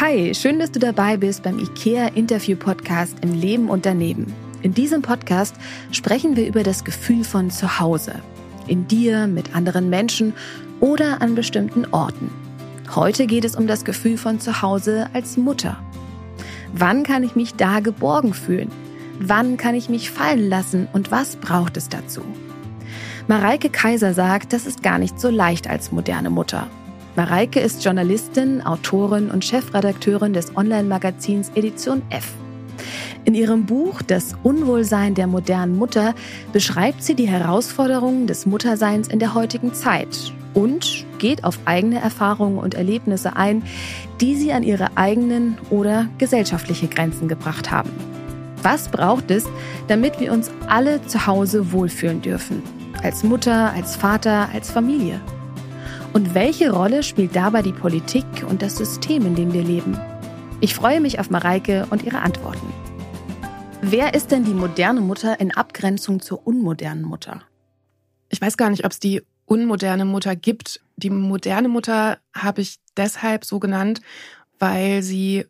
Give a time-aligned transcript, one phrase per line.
[0.00, 4.34] Hi, schön, dass du dabei bist beim IKEA Interview Podcast im Leben und daneben.
[4.60, 5.54] In diesem Podcast
[5.92, 8.16] sprechen wir über das Gefühl von Zuhause.
[8.66, 10.32] In dir, mit anderen Menschen
[10.80, 12.28] oder an bestimmten Orten.
[12.92, 15.78] Heute geht es um das Gefühl von Zuhause als Mutter.
[16.72, 18.72] Wann kann ich mich da geborgen fühlen?
[19.20, 22.22] Wann kann ich mich fallen lassen und was braucht es dazu?
[23.28, 26.66] Mareike Kaiser sagt, das ist gar nicht so leicht als moderne Mutter.
[27.16, 32.32] Mareike ist Journalistin, Autorin und Chefredakteurin des Online-Magazins Edition F.
[33.24, 36.16] In ihrem Buch Das Unwohlsein der modernen Mutter
[36.52, 42.58] beschreibt sie die Herausforderungen des Mutterseins in der heutigen Zeit und geht auf eigene Erfahrungen
[42.58, 43.62] und Erlebnisse ein,
[44.20, 47.90] die sie an ihre eigenen oder gesellschaftliche Grenzen gebracht haben.
[48.62, 49.46] Was braucht es,
[49.86, 52.60] damit wir uns alle zu Hause wohlfühlen dürfen?
[53.04, 55.20] Als Mutter, als Vater, als Familie?
[56.14, 59.98] Und welche Rolle spielt dabei die Politik und das System, in dem wir leben?
[60.60, 62.72] Ich freue mich auf Mareike und ihre Antworten.
[63.82, 67.42] Wer ist denn die moderne Mutter in Abgrenzung zur unmodernen Mutter?
[68.28, 70.80] Ich weiß gar nicht, ob es die unmoderne Mutter gibt.
[70.94, 74.00] Die moderne Mutter habe ich deshalb so genannt,
[74.60, 75.46] weil sie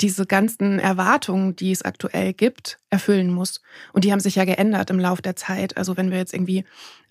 [0.00, 3.60] diese ganzen Erwartungen, die es aktuell gibt, erfüllen muss.
[3.92, 5.76] Und die haben sich ja geändert im Laufe der Zeit.
[5.76, 6.64] Also wenn wir jetzt irgendwie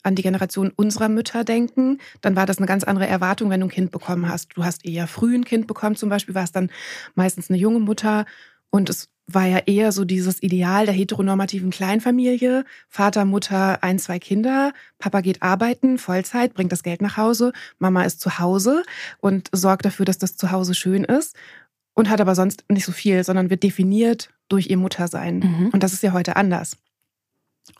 [0.03, 3.67] an die Generation unserer Mütter denken, dann war das eine ganz andere Erwartung, wenn du
[3.67, 4.55] ein Kind bekommen hast.
[4.55, 6.69] Du hast eher früh ein Kind bekommen, zum Beispiel war es dann
[7.15, 8.25] meistens eine junge Mutter.
[8.71, 12.65] Und es war ja eher so dieses Ideal der heteronormativen Kleinfamilie.
[12.87, 14.73] Vater, Mutter, ein, zwei Kinder.
[14.97, 17.53] Papa geht arbeiten, Vollzeit, bringt das Geld nach Hause.
[17.77, 18.83] Mama ist zu Hause
[19.19, 21.35] und sorgt dafür, dass das Zuhause schön ist
[21.93, 25.39] und hat aber sonst nicht so viel, sondern wird definiert durch ihr Muttersein.
[25.39, 25.69] Mhm.
[25.73, 26.77] Und das ist ja heute anders.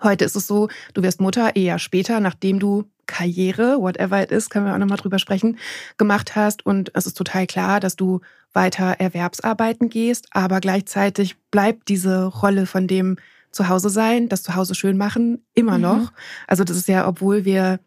[0.02, 4.50] Heute ist es so, du wirst Mutter eher später, nachdem du Karriere, whatever it is,
[4.50, 5.58] können wir auch nochmal drüber sprechen,
[5.98, 6.66] gemacht hast.
[6.66, 8.22] Und es ist total klar, dass du
[8.54, 13.18] weiter Erwerbsarbeiten gehst, aber gleichzeitig bleibt diese Rolle von dem
[13.52, 15.84] Zuhause sein, das Zuhause schön machen, immer mhm.
[15.84, 16.14] noch.
[16.48, 17.80] Also das ist ja, obwohl wir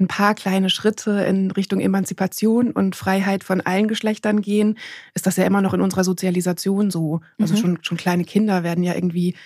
[0.00, 4.78] ein paar kleine Schritte in Richtung Emanzipation und Freiheit von allen Geschlechtern gehen,
[5.14, 7.20] ist das ja immer noch in unserer Sozialisation so.
[7.38, 7.58] Also mhm.
[7.58, 9.36] schon, schon kleine Kinder werden ja irgendwie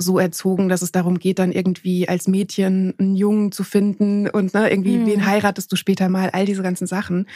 [0.00, 4.54] so erzogen, dass es darum geht, dann irgendwie als Mädchen einen Jungen zu finden und
[4.54, 5.06] ne, irgendwie, mhm.
[5.06, 7.26] wen heiratest du später mal, all diese ganzen Sachen.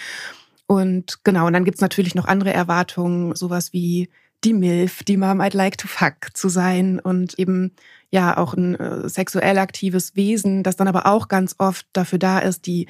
[0.67, 4.09] Und genau, und dann gibt's natürlich noch andere Erwartungen, sowas wie
[4.45, 7.73] die MILF, die Mom I'd like to fuck zu sein und eben
[8.11, 12.39] ja auch ein äh, sexuell aktives Wesen, das dann aber auch ganz oft dafür da
[12.39, 12.87] ist, die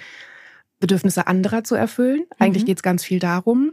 [0.81, 2.25] Bedürfnisse anderer zu erfüllen.
[2.39, 2.67] Eigentlich mhm.
[2.67, 3.73] geht es ganz viel darum.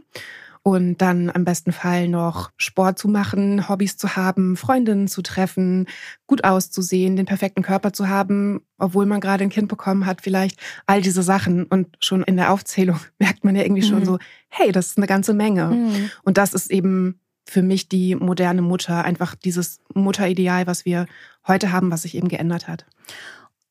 [0.64, 5.88] Und dann am besten Fall noch Sport zu machen, Hobbys zu haben, Freundinnen zu treffen,
[6.28, 10.60] gut auszusehen, den perfekten Körper zu haben, obwohl man gerade ein Kind bekommen hat, vielleicht
[10.86, 11.64] all diese Sachen.
[11.64, 13.88] Und schon in der Aufzählung merkt man ja irgendwie mhm.
[13.88, 14.18] schon so,
[14.48, 15.66] hey, das ist eine ganze Menge.
[15.66, 16.10] Mhm.
[16.22, 21.06] Und das ist eben für mich die moderne Mutter, einfach dieses Mutterideal, was wir
[21.46, 22.86] heute haben, was sich eben geändert hat.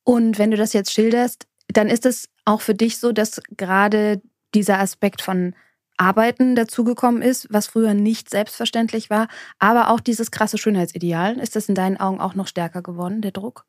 [0.03, 4.21] Und wenn du das jetzt schilderst, dann ist es auch für dich so, dass gerade
[4.53, 5.55] dieser Aspekt von
[6.01, 9.27] Arbeiten dazugekommen ist, was früher nicht selbstverständlich war,
[9.59, 11.37] aber auch dieses krasse Schönheitsideal.
[11.39, 13.65] Ist das in deinen Augen auch noch stärker geworden, der Druck?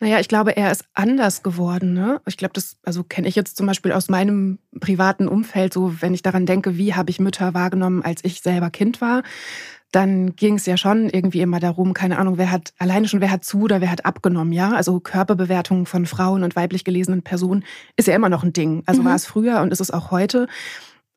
[0.00, 1.92] Naja, ich glaube, er ist anders geworden.
[1.92, 2.20] Ne?
[2.26, 6.14] Ich glaube, das also kenne ich jetzt zum Beispiel aus meinem privaten Umfeld, so wenn
[6.14, 9.22] ich daran denke, wie habe ich Mütter wahrgenommen, als ich selber Kind war,
[9.92, 13.30] dann ging es ja schon irgendwie immer darum, keine Ahnung, wer hat, alleine schon, wer
[13.30, 14.72] hat zu oder wer hat abgenommen, ja?
[14.72, 17.64] Also Körperbewertung von Frauen und weiblich gelesenen Personen
[17.96, 18.82] ist ja immer noch ein Ding.
[18.84, 19.06] Also mhm.
[19.06, 20.46] war es früher und ist es auch heute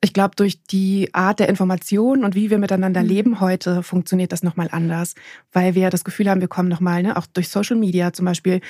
[0.03, 3.07] ich glaube, durch die Art der Information und wie wir miteinander mhm.
[3.07, 5.13] leben heute funktioniert das nochmal anders,
[5.51, 8.61] weil wir das Gefühl haben, wir kommen nochmal, ne, auch durch Social Media zum Beispiel,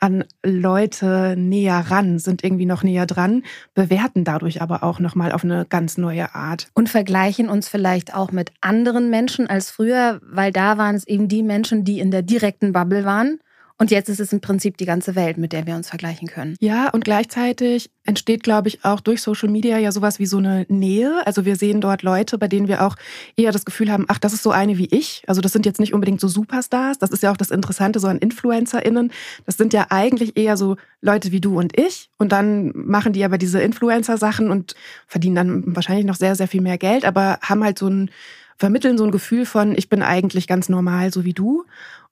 [0.00, 3.42] an Leute näher ran, sind irgendwie noch näher dran,
[3.72, 6.68] bewerten dadurch aber auch nochmal auf eine ganz neue Art.
[6.74, 11.28] Und vergleichen uns vielleicht auch mit anderen Menschen als früher, weil da waren es eben
[11.28, 13.38] die Menschen, die in der direkten Bubble waren
[13.76, 16.56] und jetzt ist es im Prinzip die ganze Welt, mit der wir uns vergleichen können.
[16.60, 20.64] Ja, und gleichzeitig entsteht, glaube ich, auch durch Social Media ja sowas wie so eine
[20.68, 21.26] Nähe.
[21.26, 22.94] Also wir sehen dort Leute, bei denen wir auch
[23.36, 25.24] eher das Gefühl haben, ach, das ist so eine wie ich.
[25.26, 26.98] Also das sind jetzt nicht unbedingt so Superstars.
[26.98, 29.10] Das ist ja auch das Interessante so an InfluencerInnen.
[29.44, 32.10] Das sind ja eigentlich eher so Leute wie du und ich.
[32.16, 34.76] Und dann machen die aber diese Influencer-Sachen und
[35.08, 38.10] verdienen dann wahrscheinlich noch sehr, sehr viel mehr Geld, aber haben halt so ein
[38.56, 41.64] vermitteln so ein Gefühl von, ich bin eigentlich ganz normal, so wie du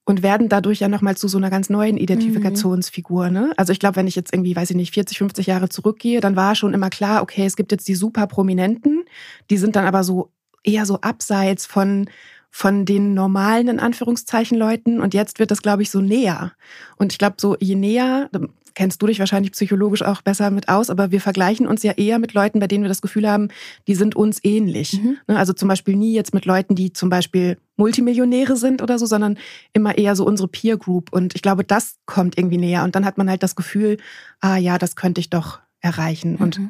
[0.04, 3.30] und werden dadurch ja nochmal zu so einer ganz neuen Identifikationsfigur.
[3.30, 3.52] Ne?
[3.56, 6.34] Also ich glaube, wenn ich jetzt irgendwie, weiß ich nicht, 40, 50 Jahre zurückgehe, dann
[6.34, 9.04] war schon immer klar, okay, es gibt jetzt die super Prominenten,
[9.50, 10.32] die sind dann aber so
[10.64, 12.08] eher so abseits von
[12.54, 15.00] von den normalen, in Anführungszeichen, Leuten.
[15.00, 16.52] Und jetzt wird das, glaube ich, so näher.
[16.96, 18.28] Und ich glaube, so je näher,
[18.74, 22.18] kennst du dich wahrscheinlich psychologisch auch besser mit aus, aber wir vergleichen uns ja eher
[22.18, 23.48] mit Leuten, bei denen wir das Gefühl haben,
[23.88, 25.00] die sind uns ähnlich.
[25.02, 25.16] Mhm.
[25.28, 29.06] Ne, also zum Beispiel nie jetzt mit Leuten, die zum Beispiel Multimillionäre sind oder so,
[29.06, 29.38] sondern
[29.72, 31.10] immer eher so unsere Peer Group.
[31.10, 32.84] Und ich glaube, das kommt irgendwie näher.
[32.84, 33.96] Und dann hat man halt das Gefühl,
[34.40, 36.32] ah ja, das könnte ich doch erreichen.
[36.32, 36.40] Mhm.
[36.40, 36.60] Und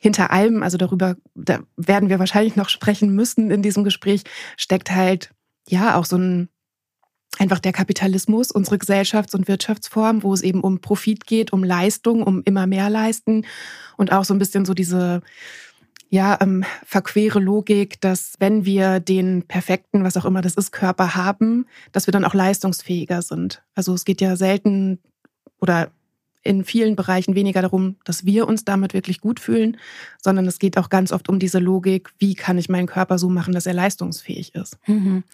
[0.00, 4.22] hinter allem, also darüber, da werden wir wahrscheinlich noch sprechen müssen in diesem Gespräch,
[4.56, 5.30] steckt halt
[5.68, 6.48] ja auch so ein
[7.38, 12.22] einfach der Kapitalismus, unsere Gesellschafts- und Wirtschaftsform, wo es eben um Profit geht, um Leistung,
[12.22, 13.44] um immer mehr leisten
[13.96, 15.20] und auch so ein bisschen so diese
[16.10, 21.16] ja, ähm, verquere Logik, dass wenn wir den perfekten, was auch immer das ist, Körper
[21.16, 23.64] haben, dass wir dann auch leistungsfähiger sind.
[23.74, 25.00] Also es geht ja selten
[25.60, 25.90] oder
[26.44, 29.78] in vielen Bereichen weniger darum, dass wir uns damit wirklich gut fühlen,
[30.22, 33.28] sondern es geht auch ganz oft um diese Logik, wie kann ich meinen Körper so
[33.28, 34.78] machen, dass er leistungsfähig ist.
[34.86, 35.24] Mhm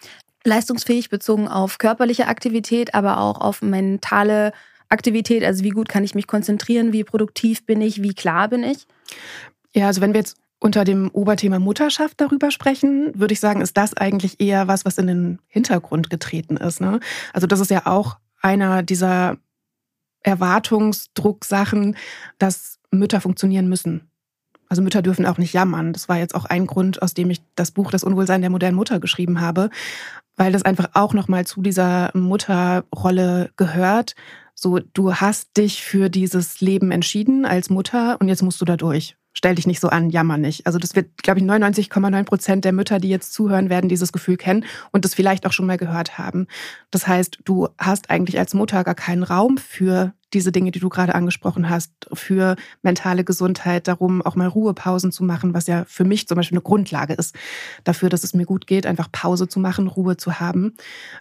[0.43, 4.53] leistungsfähig bezogen auf körperliche Aktivität, aber auch auf mentale
[4.89, 5.43] Aktivität.
[5.43, 8.87] Also wie gut kann ich mich konzentrieren, wie produktiv bin ich, wie klar bin ich?
[9.73, 13.77] Ja, also wenn wir jetzt unter dem Oberthema Mutterschaft darüber sprechen, würde ich sagen, ist
[13.77, 16.81] das eigentlich eher was, was in den Hintergrund getreten ist.
[16.81, 16.99] Ne?
[17.33, 19.37] Also das ist ja auch einer dieser
[20.23, 21.95] Erwartungsdrucksachen,
[22.37, 24.09] dass Mütter funktionieren müssen.
[24.69, 25.91] Also Mütter dürfen auch nicht jammern.
[25.91, 28.77] Das war jetzt auch ein Grund, aus dem ich das Buch Das Unwohlsein der modernen
[28.77, 29.69] Mutter geschrieben habe,
[30.37, 34.15] weil das einfach auch nochmal zu dieser Mutterrolle gehört.
[34.55, 38.77] So, du hast dich für dieses Leben entschieden als Mutter und jetzt musst du da
[38.77, 39.17] durch.
[39.33, 40.65] Stell dich nicht so an, jammer nicht.
[40.65, 44.37] Also das wird, glaube ich, 99,9 Prozent der Mütter, die jetzt zuhören, werden dieses Gefühl
[44.37, 46.47] kennen und das vielleicht auch schon mal gehört haben.
[46.91, 50.89] Das heißt, du hast eigentlich als Mutter gar keinen Raum für diese Dinge, die du
[50.89, 56.05] gerade angesprochen hast, für mentale Gesundheit, darum auch mal Ruhepausen zu machen, was ja für
[56.05, 57.35] mich zum Beispiel eine Grundlage ist
[57.83, 60.75] dafür, dass es mir gut geht, einfach Pause zu machen, Ruhe zu haben.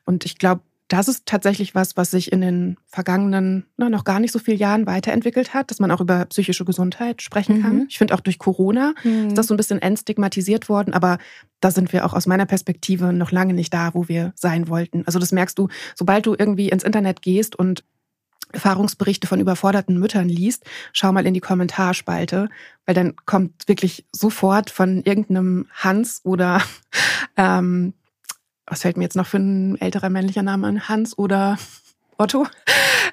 [0.04, 4.18] Und ich glaube, das ist tatsächlich was, was sich in den vergangenen, na, noch gar
[4.18, 7.76] nicht so vielen Jahren weiterentwickelt hat, dass man auch über psychische Gesundheit sprechen kann.
[7.76, 7.86] Mhm.
[7.88, 9.28] Ich finde auch durch Corona mhm.
[9.28, 11.18] ist das so ein bisschen entstigmatisiert worden, aber
[11.60, 15.04] da sind wir auch aus meiner Perspektive noch lange nicht da, wo wir sein wollten.
[15.06, 17.84] Also das merkst du, sobald du irgendwie ins Internet gehst und
[18.52, 22.48] Erfahrungsberichte von überforderten Müttern liest, schau mal in die Kommentarspalte,
[22.84, 26.60] weil dann kommt wirklich sofort von irgendeinem Hans oder
[27.36, 27.94] ähm,
[28.70, 30.88] was fällt mir jetzt noch für ein älterer männlicher Name an?
[30.88, 31.58] Hans oder
[32.16, 32.46] Otto?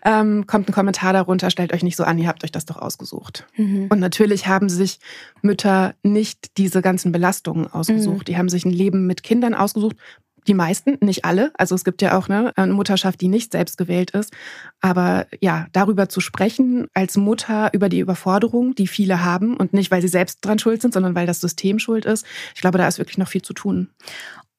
[0.05, 2.77] Ähm, kommt ein Kommentar darunter, stellt euch nicht so an, ihr habt euch das doch
[2.77, 3.47] ausgesucht.
[3.57, 3.87] Mhm.
[3.89, 4.99] Und natürlich haben sich
[5.41, 8.19] Mütter nicht diese ganzen Belastungen ausgesucht.
[8.19, 8.25] Mhm.
[8.25, 9.97] Die haben sich ein Leben mit Kindern ausgesucht,
[10.47, 11.51] die meisten, nicht alle.
[11.57, 14.33] Also es gibt ja auch ne, eine Mutterschaft, die nicht selbst gewählt ist.
[14.79, 19.91] Aber ja, darüber zu sprechen als Mutter über die Überforderung, die viele haben und nicht,
[19.91, 22.25] weil sie selbst dran schuld sind, sondern weil das System schuld ist.
[22.55, 23.89] Ich glaube, da ist wirklich noch viel zu tun.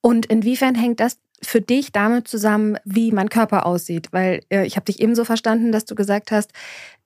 [0.00, 4.08] Und inwiefern hängt das für dich damit zusammen, wie mein Körper aussieht?
[4.12, 6.52] Weil äh, ich habe dich ebenso verstanden, dass du gesagt hast,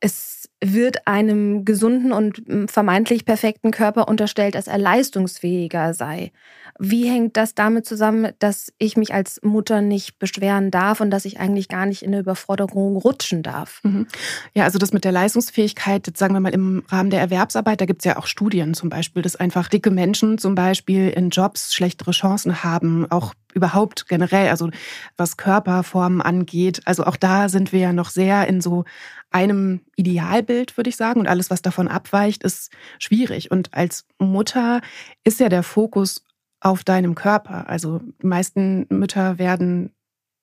[0.01, 6.31] es wird einem gesunden und hm, vermeintlich perfekten Körper unterstellt, dass er leistungsfähiger sei.
[6.79, 11.25] Wie hängt das damit zusammen, dass ich mich als Mutter nicht beschweren darf und dass
[11.25, 13.81] ich eigentlich gar nicht in eine Überforderung rutschen darf?
[13.83, 14.07] Mhm.
[14.55, 17.85] Ja, also das mit der Leistungsfähigkeit, jetzt sagen wir mal im Rahmen der Erwerbsarbeit, da
[17.85, 21.75] gibt es ja auch Studien zum Beispiel, dass einfach dicke Menschen zum Beispiel in Jobs
[21.75, 24.71] schlechtere Chancen haben, auch überhaupt generell, also
[25.17, 26.81] was Körperformen angeht.
[26.85, 28.85] Also auch da sind wir ja noch sehr in so
[29.33, 31.21] einem Idealbild, würde ich sagen.
[31.21, 33.51] Und alles, was davon abweicht, ist schwierig.
[33.51, 34.81] Und als Mutter
[35.25, 36.25] ist ja der Fokus
[36.61, 37.69] auf deinem Körper.
[37.69, 39.93] Also die meisten Mütter werden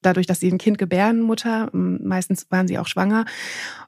[0.01, 3.25] dadurch, dass sie ein Kind gebären, Mutter, meistens waren sie auch schwanger.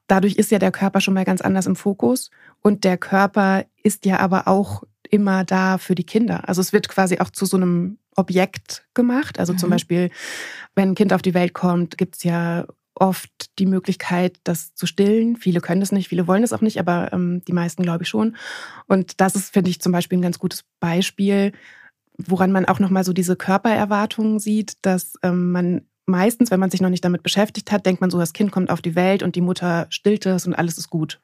[0.07, 2.31] Dadurch ist ja der Körper schon mal ganz anders im Fokus.
[2.61, 6.47] Und der Körper ist ja aber auch immer da für die Kinder.
[6.47, 9.39] Also es wird quasi auch zu so einem Objekt gemacht.
[9.39, 9.57] Also mhm.
[9.57, 10.09] zum Beispiel,
[10.75, 14.85] wenn ein Kind auf die Welt kommt, gibt es ja oft die Möglichkeit, das zu
[14.85, 15.35] stillen.
[15.37, 18.09] Viele können das nicht, viele wollen es auch nicht, aber ähm, die meisten glaube ich
[18.09, 18.35] schon.
[18.87, 21.53] Und das ist, finde ich, zum Beispiel ein ganz gutes Beispiel,
[22.17, 26.81] woran man auch nochmal so diese Körpererwartungen sieht, dass ähm, man meistens, wenn man sich
[26.81, 29.35] noch nicht damit beschäftigt hat, denkt man so, das Kind kommt auf die Welt und
[29.35, 31.19] die Mutter stillt es und alles ist gut.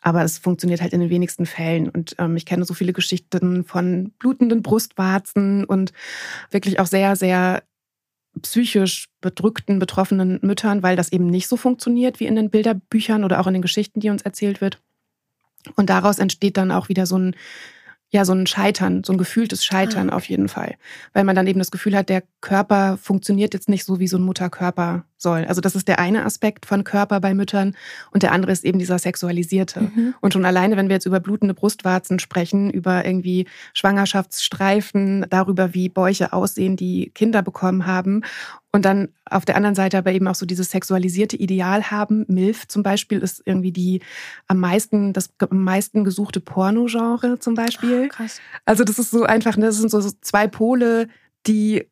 [0.00, 1.88] Aber es funktioniert halt in den wenigsten Fällen.
[1.88, 5.92] Und ähm, ich kenne so viele Geschichten von blutenden Brustwarzen und
[6.50, 7.62] wirklich auch sehr, sehr
[8.42, 13.40] psychisch bedrückten, betroffenen Müttern, weil das eben nicht so funktioniert wie in den Bilderbüchern oder
[13.40, 14.80] auch in den Geschichten, die uns erzählt wird.
[15.76, 17.36] Und daraus entsteht dann auch wieder so ein
[18.10, 20.16] ja so ein Scheitern, so ein gefühltes Scheitern ah.
[20.16, 20.76] auf jeden Fall.
[21.12, 24.16] Weil man dann eben das Gefühl hat, der Körper funktioniert jetzt nicht so, wie so
[24.16, 25.44] ein Mutterkörper soll.
[25.44, 27.76] Also das ist der eine Aspekt von Körper bei Müttern
[28.10, 29.80] und der andere ist eben dieser sexualisierte.
[29.80, 30.14] Mhm.
[30.20, 35.88] Und schon alleine, wenn wir jetzt über blutende Brustwarzen sprechen, über irgendwie Schwangerschaftsstreifen, darüber, wie
[35.88, 38.22] Bäuche aussehen, die Kinder bekommen haben
[38.70, 42.24] und dann auf der anderen Seite aber eben auch so dieses sexualisierte Ideal haben.
[42.28, 44.02] MILF zum Beispiel ist irgendwie die
[44.46, 48.04] am meisten, das am meisten gesuchte Pornogenre zum Beispiel.
[48.06, 48.40] Oh, krass.
[48.66, 51.08] Also das ist so einfach, ne, das sind so zwei Pole,
[51.46, 51.86] die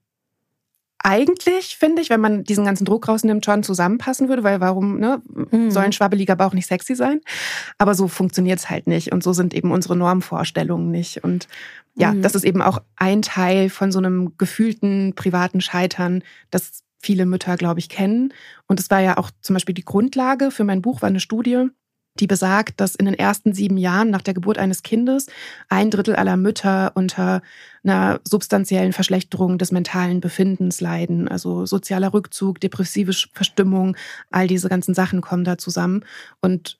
[0.99, 5.23] eigentlich, finde ich, wenn man diesen ganzen Druck rausnimmt, schon zusammenpassen würde, weil warum ne,
[5.50, 5.71] mhm.
[5.71, 7.21] soll ein schwabbeliger Bauch nicht sexy sein?
[7.79, 11.23] Aber so funktioniert es halt nicht und so sind eben unsere Normvorstellungen nicht.
[11.23, 11.49] Und
[11.95, 12.23] ja, mhm.
[12.23, 17.57] das ist eben auch ein Teil von so einem gefühlten privaten Scheitern, das viele Mütter,
[17.57, 18.33] glaube ich, kennen.
[18.67, 21.69] Und es war ja auch zum Beispiel die Grundlage für mein Buch, war eine Studie,
[22.20, 25.26] die besagt, dass in den ersten sieben Jahren nach der Geburt eines Kindes
[25.68, 27.42] ein Drittel aller Mütter unter
[27.85, 31.28] einer substanziellen Verschlechterung des mentalen Befindens leiden.
[31.28, 33.96] Also sozialer Rückzug, depressive Verstimmung,
[34.30, 36.04] all diese ganzen Sachen kommen da zusammen.
[36.40, 36.78] Und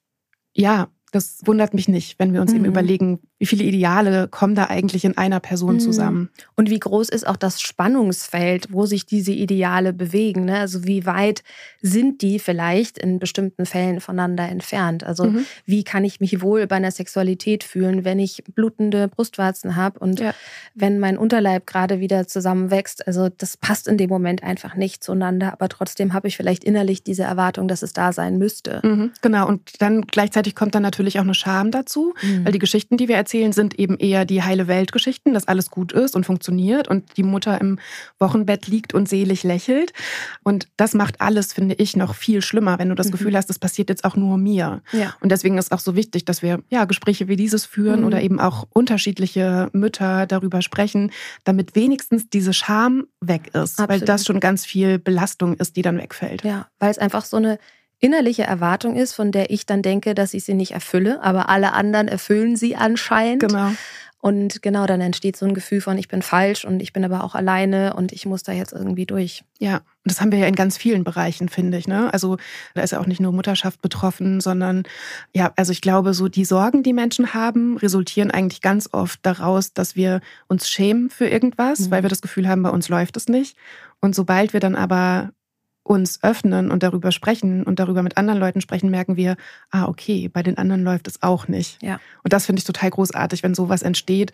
[0.55, 2.59] ja, das wundert mich nicht, wenn wir uns mhm.
[2.59, 5.81] eben überlegen, wie viele Ideale kommen da eigentlich in einer Person mhm.
[5.81, 6.31] zusammen.
[6.55, 10.47] Und wie groß ist auch das Spannungsfeld, wo sich diese Ideale bewegen?
[10.47, 10.59] Ne?
[10.59, 11.43] Also wie weit
[11.83, 15.05] sind die vielleicht in bestimmten Fällen voneinander entfernt?
[15.05, 15.45] Also mhm.
[15.67, 20.21] wie kann ich mich wohl bei einer Sexualität fühlen, wenn ich blutende Brustwarzen habe und
[20.21, 20.33] ja.
[20.75, 23.07] wenn mein Unterleib gerade wieder zusammenwächst?
[23.07, 27.03] Also das passt in dem Moment einfach nicht zueinander, aber trotzdem habe ich vielleicht innerlich
[27.03, 28.81] diese Erwartung, dass es da sein müsste.
[28.83, 29.11] Mhm.
[29.21, 32.47] Genau, und dann gleichzeitig kommt dann natürlich auch eine Scham dazu, mhm.
[32.47, 35.93] weil die Geschichten, die wir erzählen, sind eben eher die heile Weltgeschichten, dass alles gut
[35.93, 37.81] ist und funktioniert und die Mutter im
[38.21, 39.93] Wochenbett liegt und selig lächelt.
[40.45, 43.13] Und das macht alles, finde ich, noch viel schlimmer, wenn du das mhm.
[43.13, 44.81] Gefühl hast, das passiert jetzt auch nur mir.
[44.93, 45.15] Ja.
[45.21, 48.07] Und deswegen ist auch so wichtig, dass wir ja Gespräche wie dieses führen mhm.
[48.07, 51.11] oder eben auch unterschiedliche Mütter darüber sprechen,
[51.43, 53.89] damit wenigstens diese Scham weg ist, Absolut.
[53.89, 56.45] weil das schon ganz viel Belastung ist, die dann wegfällt.
[56.45, 57.59] Ja, weil es einfach so eine
[58.07, 61.73] innerliche Erwartung ist, von der ich dann denke, dass ich sie nicht erfülle, aber alle
[61.73, 63.43] anderen erfüllen sie anscheinend.
[63.43, 63.73] Genau.
[64.27, 67.23] Und genau, dann entsteht so ein Gefühl von, ich bin falsch und ich bin aber
[67.23, 69.45] auch alleine und ich muss da jetzt irgendwie durch.
[69.61, 71.87] Ja, und das haben wir ja in ganz vielen Bereichen, finde ich.
[71.87, 72.13] Ne?
[72.13, 72.37] Also
[72.75, 74.83] da ist ja auch nicht nur Mutterschaft betroffen, sondern
[75.33, 79.75] ja, also ich glaube, so die Sorgen, die Menschen haben, resultieren eigentlich ganz oft daraus,
[79.75, 81.91] dass wir uns schämen für irgendwas, mhm.
[81.93, 83.57] weil wir das Gefühl haben, bei uns läuft es nicht.
[84.01, 85.31] Und sobald wir dann aber
[85.87, 89.37] uns öffnen und darüber sprechen und darüber mit anderen Leuten sprechen, merken wir,
[89.71, 91.81] ah, okay, bei den anderen läuft es auch nicht.
[91.83, 92.01] Ja.
[92.25, 94.33] Und das finde ich total großartig, wenn sowas entsteht.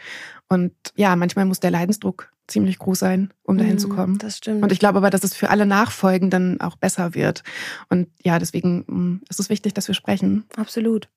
[0.48, 4.18] Und ja, manchmal muss der Leidensdruck ziemlich groß sein, um dahin zu mhm, kommen.
[4.18, 4.62] Das stimmt.
[4.62, 7.42] Und ich glaube aber, dass es für alle Nachfolgenden auch besser wird.
[7.88, 10.44] Und ja, deswegen mm, ist es wichtig, dass wir sprechen.
[10.56, 11.08] Absolut.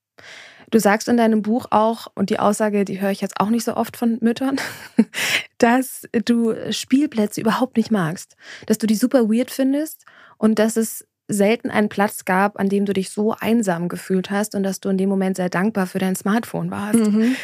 [0.72, 3.63] Du sagst in deinem Buch auch, und die Aussage, die höre ich jetzt auch nicht
[3.63, 4.57] so oft von Müttern,
[5.57, 10.05] dass du Spielplätze überhaupt nicht magst, dass du die super weird findest
[10.38, 14.53] und dass es selten einen Platz gab, an dem du dich so einsam gefühlt hast
[14.53, 17.00] und dass du in dem Moment sehr dankbar für dein Smartphone warst.
[17.00, 17.36] Mhm.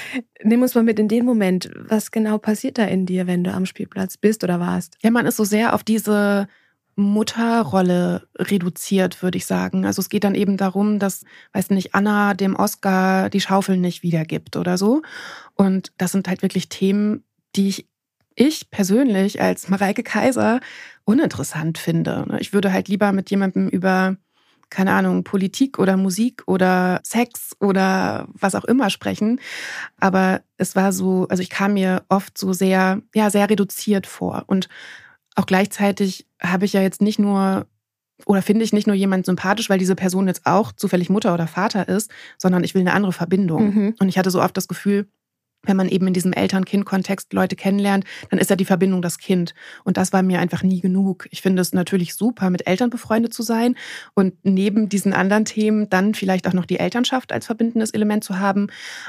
[0.43, 1.71] Nimm uns mal mit in den Moment.
[1.75, 4.97] Was genau passiert da in dir, wenn du am Spielplatz bist oder warst?
[5.01, 6.47] Ja, man ist so sehr auf diese
[7.01, 9.85] Mutterrolle reduziert, würde ich sagen.
[9.85, 14.03] Also es geht dann eben darum, dass, weiß nicht, Anna dem Oscar die Schaufel nicht
[14.03, 15.01] wiedergibt oder so.
[15.55, 17.23] Und das sind halt wirklich Themen,
[17.55, 17.87] die ich
[18.35, 20.59] ich persönlich als Mareike Kaiser
[21.03, 22.25] uninteressant finde.
[22.39, 24.15] Ich würde halt lieber mit jemandem über,
[24.69, 29.39] keine Ahnung, Politik oder Musik oder Sex oder was auch immer sprechen.
[29.99, 34.43] Aber es war so, also ich kam mir oft so sehr, ja, sehr reduziert vor.
[34.47, 34.69] Und
[35.35, 37.67] auch gleichzeitig habe ich ja jetzt nicht nur
[38.25, 41.47] oder finde ich nicht nur jemand sympathisch, weil diese Person jetzt auch zufällig Mutter oder
[41.47, 43.73] Vater ist, sondern ich will eine andere Verbindung.
[43.73, 43.95] Mhm.
[43.99, 45.07] Und ich hatte so oft das Gefühl,
[45.63, 49.53] wenn man eben in diesem Eltern-Kind-Kontext Leute kennenlernt, dann ist ja die Verbindung das Kind.
[49.83, 51.27] Und das war mir einfach nie genug.
[51.31, 53.75] Ich finde es natürlich super, mit Eltern befreundet zu sein
[54.13, 58.39] und neben diesen anderen Themen dann vielleicht auch noch die Elternschaft als verbindendes Element zu
[58.39, 58.67] haben.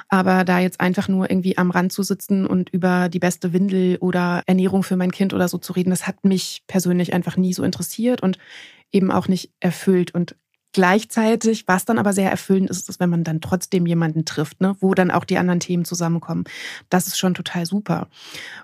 [0.08, 3.96] Aber da jetzt einfach nur irgendwie am Rand zu sitzen und über die beste Windel
[3.98, 7.52] oder Ernährung für mein Kind oder so zu reden, das hat mich persönlich einfach nie
[7.52, 8.38] so interessiert und
[8.92, 10.14] eben auch nicht erfüllt.
[10.14, 10.36] Und
[10.72, 14.74] Gleichzeitig, was dann aber sehr erfüllend ist, ist, wenn man dann trotzdem jemanden trifft, ne,
[14.80, 16.44] wo dann auch die anderen Themen zusammenkommen.
[16.88, 18.08] Das ist schon total super.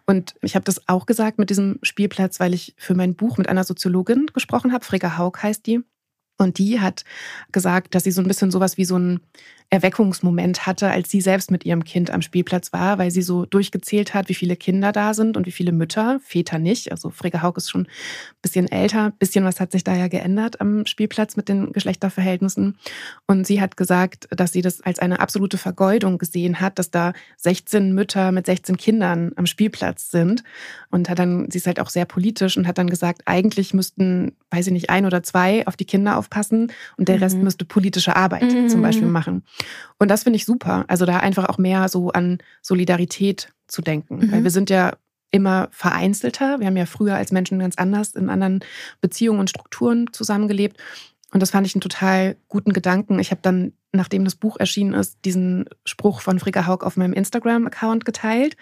[0.07, 3.49] Und ich habe das auch gesagt mit diesem Spielplatz, weil ich für mein Buch mit
[3.49, 4.85] einer Soziologin gesprochen habe.
[4.85, 5.81] Frigga Haug heißt die.
[6.39, 7.05] Und die hat
[7.53, 9.21] gesagt, dass sie so ein bisschen sowas wie so ein
[9.71, 14.15] Erweckungsmoment hatte, als sie selbst mit ihrem Kind am Spielplatz war, weil sie so durchgezählt
[14.15, 16.91] hat, wie viele Kinder da sind und wie viele Mütter, Väter nicht.
[16.91, 17.89] Also Frigga Haug ist schon ein
[18.41, 22.79] bisschen älter, ein bisschen was hat sich da ja geändert am Spielplatz mit den Geschlechterverhältnissen.
[23.27, 27.13] Und sie hat gesagt, dass sie das als eine absolute Vergeudung gesehen hat, dass da
[27.37, 30.45] 16 Mütter mit 16 Kindern am Spielplatz sind.
[30.91, 34.33] Und hat dann, sie ist halt auch sehr politisch und hat dann gesagt, eigentlich müssten,
[34.51, 37.23] weiß ich nicht, ein oder zwei auf die Kinder aufpassen und der mhm.
[37.23, 38.71] Rest müsste politische Arbeit mhm.
[38.71, 39.43] zum Beispiel machen.
[39.99, 40.85] Und das finde ich super.
[40.89, 44.19] Also da einfach auch mehr so an Solidarität zu denken.
[44.19, 44.33] Mhm.
[44.33, 44.93] Weil wir sind ja
[45.31, 46.59] immer vereinzelter.
[46.59, 48.61] Wir haben ja früher als Menschen ganz anders in anderen
[49.01, 50.79] Beziehungen und Strukturen zusammengelebt.
[51.33, 53.19] Und das fand ich einen total guten Gedanken.
[53.19, 57.13] Ich habe dann, nachdem das Buch erschienen ist, diesen Spruch von Frigga Haug auf meinem
[57.13, 58.57] Instagram-Account geteilt.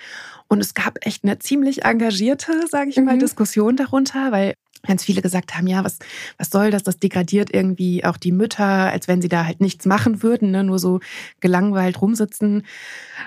[0.48, 3.20] Und es gab echt eine ziemlich engagierte, sage ich mal, mhm.
[3.20, 4.54] Diskussion darunter, weil
[4.86, 5.98] ganz viele gesagt haben, ja, was,
[6.38, 6.82] was soll das?
[6.82, 10.64] Das degradiert irgendwie auch die Mütter, als wenn sie da halt nichts machen würden, ne?
[10.64, 11.00] nur so
[11.40, 12.64] gelangweilt rumsitzen.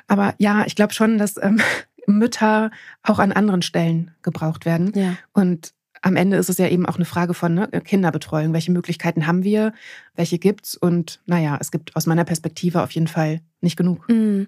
[0.08, 1.62] Aber ja, ich glaube schon, dass ähm,
[2.08, 2.72] Mütter
[3.04, 4.92] auch an anderen Stellen gebraucht werden.
[4.96, 5.16] Ja.
[5.34, 8.54] Und am Ende ist es ja eben auch eine Frage von ne, Kinderbetreuung.
[8.54, 9.74] Welche Möglichkeiten haben wir?
[10.16, 10.76] Welche gibt's?
[10.76, 14.08] Und naja, es gibt aus meiner Perspektive auf jeden Fall nicht genug.
[14.10, 14.48] Mhm.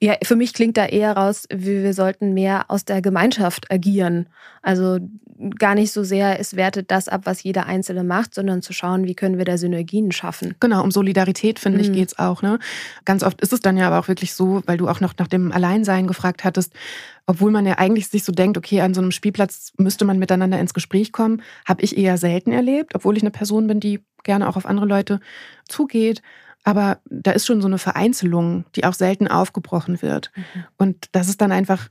[0.00, 4.28] Ja, für mich klingt da eher raus, wie wir sollten mehr aus der Gemeinschaft agieren.
[4.62, 4.98] Also
[5.58, 9.06] gar nicht so sehr, es wertet das ab, was jeder Einzelne macht, sondern zu schauen,
[9.06, 10.54] wie können wir da Synergien schaffen.
[10.60, 11.84] Genau, um Solidarität, finde mhm.
[11.84, 12.42] ich, geht es auch.
[12.42, 12.58] Ne?
[13.04, 15.28] Ganz oft ist es dann ja aber auch wirklich so, weil du auch noch nach
[15.28, 16.72] dem Alleinsein gefragt hattest,
[17.26, 20.60] obwohl man ja eigentlich sich so denkt, okay, an so einem Spielplatz müsste man miteinander
[20.60, 24.48] ins Gespräch kommen, habe ich eher selten erlebt, obwohl ich eine Person bin, die gerne
[24.48, 25.20] auch auf andere Leute
[25.68, 26.22] zugeht.
[26.64, 30.30] Aber da ist schon so eine Vereinzelung, die auch selten aufgebrochen wird.
[30.34, 30.64] Mhm.
[30.76, 31.88] Und das ist dann einfach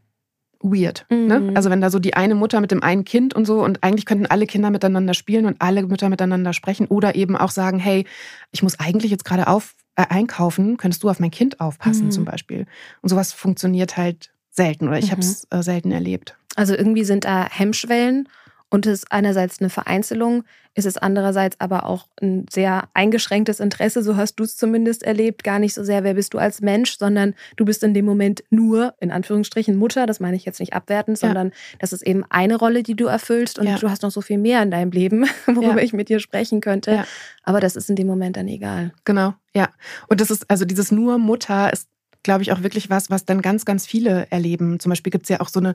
[0.64, 1.06] weird.
[1.10, 1.18] Ne?
[1.18, 1.46] Mhm.
[1.48, 1.52] Ne?
[1.56, 4.06] Also wenn da so die eine Mutter mit dem einen Kind und so und eigentlich
[4.06, 8.06] könnten alle Kinder miteinander spielen und alle Mütter miteinander sprechen oder eben auch sagen, hey,
[8.52, 12.12] ich muss eigentlich jetzt gerade auf, äh, einkaufen, könntest du auf mein Kind aufpassen mhm.
[12.12, 12.66] zum Beispiel.
[13.02, 15.12] Und sowas funktioniert halt selten oder ich mhm.
[15.12, 16.38] habe es äh, selten erlebt.
[16.56, 18.28] Also irgendwie sind da Hemmschwellen
[18.72, 24.02] und es ist einerseits eine Vereinzelung, ist es andererseits aber auch ein sehr eingeschränktes Interesse,
[24.02, 26.98] so hast du es zumindest erlebt, gar nicht so sehr, wer bist du als Mensch,
[26.98, 30.72] sondern du bist in dem Moment nur, in Anführungsstrichen, Mutter, das meine ich jetzt nicht
[30.74, 31.54] abwertend, sondern ja.
[31.80, 33.78] das ist eben eine Rolle, die du erfüllst und ja.
[33.78, 35.84] du hast noch so viel mehr in deinem Leben, worüber ja.
[35.84, 37.04] ich mit dir sprechen könnte.
[37.44, 38.94] Aber das ist in dem Moment dann egal.
[39.04, 39.70] Genau, ja.
[40.08, 41.88] Und das ist, also dieses nur Mutter ist
[42.24, 44.80] glaube ich, auch wirklich was, was dann ganz, ganz viele erleben.
[44.80, 45.74] Zum Beispiel gibt es ja auch so eine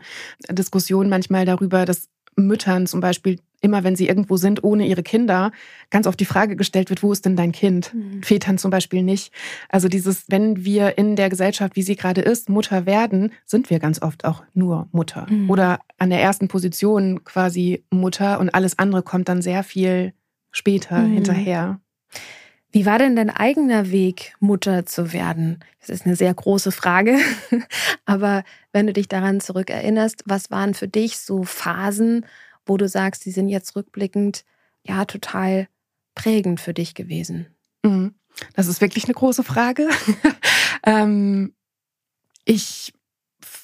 [0.49, 5.51] Diskussion manchmal darüber, dass Müttern zum Beispiel immer, wenn sie irgendwo sind ohne ihre Kinder,
[5.91, 7.93] ganz oft die Frage gestellt wird, wo ist denn dein Kind?
[7.95, 8.23] Mhm.
[8.23, 9.33] Vätern zum Beispiel nicht.
[9.69, 13.79] Also dieses, wenn wir in der Gesellschaft, wie sie gerade ist, Mutter werden, sind wir
[13.79, 15.27] ganz oft auch nur Mutter.
[15.29, 15.51] Mhm.
[15.51, 20.13] Oder an der ersten Position quasi Mutter und alles andere kommt dann sehr viel
[20.51, 21.15] später mhm.
[21.15, 21.81] hinterher.
[22.77, 25.61] Wie war denn dein eigener Weg, Mutter zu werden?
[25.81, 27.19] Das ist eine sehr große Frage.
[28.05, 32.27] Aber wenn du dich daran zurückerinnerst, was waren für dich so Phasen,
[32.67, 34.45] wo du sagst, die sind jetzt rückblickend
[34.83, 35.69] ja total
[36.15, 37.47] prägend für dich gewesen?
[37.83, 38.15] Mhm.
[38.55, 39.89] Das ist wirklich eine große Frage.
[40.85, 41.55] ähm,
[42.45, 42.93] ich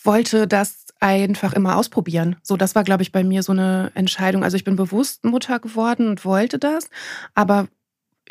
[0.04, 2.36] wollte das einfach immer ausprobieren.
[2.42, 4.42] So, das war, glaube ich, bei mir so eine Entscheidung.
[4.42, 6.88] Also ich bin bewusst Mutter geworden und wollte das,
[7.34, 7.68] aber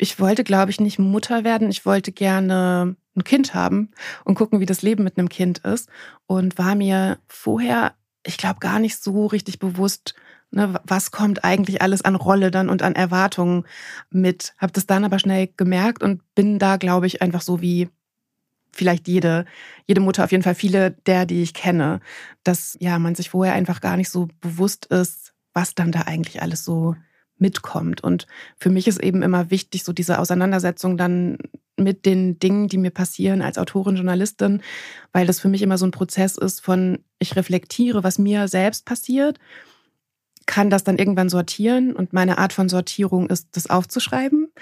[0.02, 1.70] ich wollte, glaube ich, nicht Mutter werden.
[1.70, 3.92] Ich wollte gerne ein Kind haben
[4.24, 5.88] und gucken, wie das Leben mit einem Kind ist.
[6.26, 7.94] Und war mir vorher,
[8.26, 10.16] ich glaube, gar nicht so richtig bewusst,
[10.50, 13.64] ne, was kommt eigentlich alles an Rolle dann und an Erwartungen
[14.10, 14.54] mit.
[14.58, 17.88] Habe das dann aber schnell gemerkt und bin da, glaube ich, einfach so wie
[18.72, 19.44] vielleicht jede,
[19.86, 22.00] jede Mutter, auf jeden Fall viele der, die ich kenne,
[22.42, 26.42] dass ja man sich vorher einfach gar nicht so bewusst ist, was dann da eigentlich
[26.42, 26.96] alles so
[27.42, 28.02] mitkommt.
[28.02, 28.26] Und
[28.56, 31.36] für mich ist eben immer wichtig, so diese Auseinandersetzung dann
[31.76, 34.62] mit den Dingen, die mir passieren als Autorin, Journalistin,
[35.12, 38.86] weil das für mich immer so ein Prozess ist von, ich reflektiere, was mir selbst
[38.86, 39.38] passiert,
[40.46, 44.52] kann das dann irgendwann sortieren und meine Art von Sortierung ist, das aufzuschreiben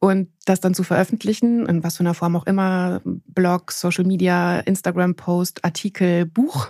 [0.00, 4.60] und das dann zu veröffentlichen, in was für einer Form auch immer, Blog, Social Media,
[4.60, 6.68] Instagram, Post, Artikel, Buch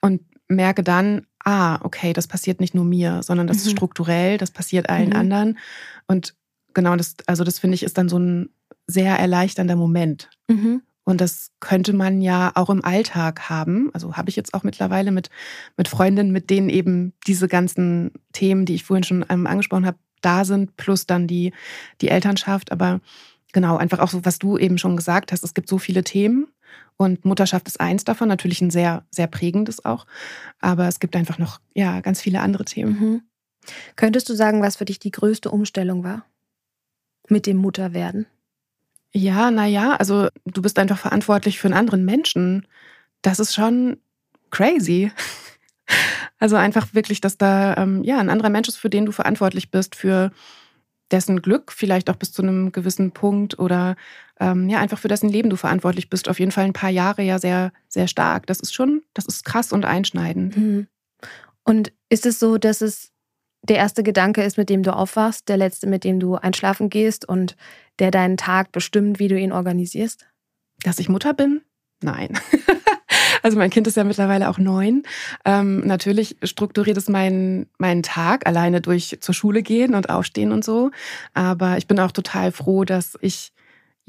[0.00, 3.62] und merke dann, ah, okay, das passiert nicht nur mir, sondern das mhm.
[3.62, 5.16] ist strukturell, das passiert allen mhm.
[5.16, 5.58] anderen.
[6.06, 6.34] Und
[6.74, 8.50] genau das, also das finde ich, ist dann so ein
[8.86, 10.30] sehr erleichternder Moment.
[10.48, 10.82] Mhm.
[11.04, 13.90] Und das könnte man ja auch im Alltag haben.
[13.94, 15.30] Also habe ich jetzt auch mittlerweile mit,
[15.76, 19.98] mit Freundinnen, mit denen eben diese ganzen Themen, die ich vorhin schon ähm, angesprochen habe,
[20.20, 21.52] da sind, plus dann die,
[22.00, 22.70] die Elternschaft.
[22.70, 23.00] Aber
[23.52, 26.46] genau, einfach auch so, was du eben schon gesagt hast, es gibt so viele Themen
[27.00, 30.04] und Mutterschaft ist eins davon, natürlich ein sehr, sehr prägendes auch.
[30.60, 32.92] Aber es gibt einfach noch ja, ganz viele andere Themen.
[32.92, 33.22] Mhm.
[33.96, 36.26] Könntest du sagen, was für dich die größte Umstellung war
[37.26, 38.26] mit dem Mutterwerden?
[39.12, 42.66] Ja, naja, also du bist einfach verantwortlich für einen anderen Menschen.
[43.22, 43.96] Das ist schon
[44.50, 45.10] crazy.
[46.38, 49.72] Also einfach wirklich, dass da ähm, ja ein anderer Mensch ist, für den du verantwortlich
[49.72, 50.30] bist, für
[51.10, 53.96] dessen Glück vielleicht auch bis zu einem gewissen Punkt oder
[54.40, 56.28] ähm, ja einfach für dessen Leben du verantwortlich bist.
[56.28, 58.46] Auf jeden Fall ein paar Jahre ja sehr sehr stark.
[58.46, 60.56] Das ist schon, das ist krass und einschneidend.
[60.56, 60.86] Mhm.
[61.64, 63.12] Und ist es so, dass es
[63.62, 67.28] der erste Gedanke ist, mit dem du aufwachst, der letzte, mit dem du einschlafen gehst
[67.28, 67.56] und
[67.98, 70.26] der deinen Tag bestimmt, wie du ihn organisierst?
[70.82, 71.60] Dass ich Mutter bin?
[72.02, 72.38] Nein.
[73.42, 75.02] also mein Kind ist ja mittlerweile auch neun.
[75.44, 80.64] Ähm, natürlich strukturiert es meinen, meinen Tag alleine durch zur Schule gehen und aufstehen und
[80.64, 80.90] so.
[81.34, 83.52] Aber ich bin auch total froh, dass ich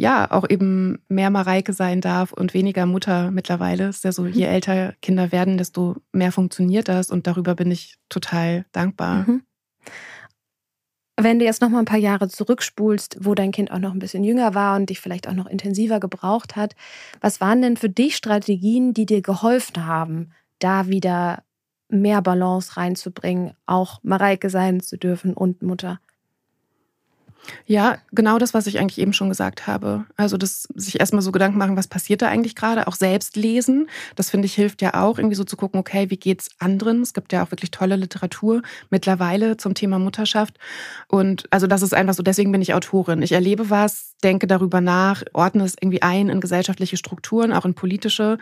[0.02, 3.88] ja auch eben mehr Mareike sein darf und weniger Mutter mittlerweile.
[3.88, 4.54] Ist ja so, je mhm.
[4.54, 9.26] älter Kinder werden, desto mehr funktioniert das und darüber bin ich total dankbar.
[9.28, 9.44] Mhm.
[11.18, 14.00] Wenn du jetzt noch mal ein paar Jahre zurückspulst, wo dein Kind auch noch ein
[14.00, 16.76] bisschen jünger war und dich vielleicht auch noch intensiver gebraucht hat,
[17.20, 21.44] was waren denn für dich Strategien, die dir geholfen haben, da wieder
[21.90, 26.00] mehr Balance reinzubringen, auch Mareike sein zu dürfen und Mutter?
[27.65, 30.06] Ja, genau das, was ich eigentlich eben schon gesagt habe.
[30.15, 33.89] Also das sich erstmal so Gedanken machen, was passiert da eigentlich gerade, auch selbst lesen.
[34.15, 37.01] Das finde ich hilft ja auch, irgendwie so zu gucken, okay, wie geht's anderen?
[37.01, 40.58] Es gibt ja auch wirklich tolle Literatur mittlerweile zum Thema Mutterschaft.
[41.08, 43.21] Und also das ist einfach so, deswegen bin ich Autorin.
[43.21, 47.73] Ich erlebe was, denke darüber nach, ordne es irgendwie ein in gesellschaftliche Strukturen, auch in
[47.73, 48.38] politische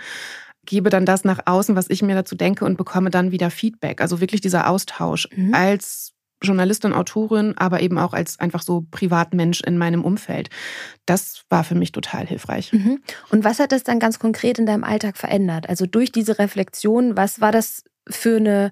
[0.65, 4.01] gebe dann das nach außen, was ich mir dazu denke und bekomme dann wieder Feedback.
[4.01, 5.53] Also wirklich dieser Austausch mhm.
[5.53, 10.49] als Journalistin, Autorin, aber eben auch als einfach so Privatmensch in meinem Umfeld.
[11.05, 12.71] Das war für mich total hilfreich.
[12.71, 13.01] Mhm.
[13.29, 15.67] Und was hat das dann ganz konkret in deinem Alltag verändert?
[15.67, 18.71] Also durch diese Reflexion, was war das für eine,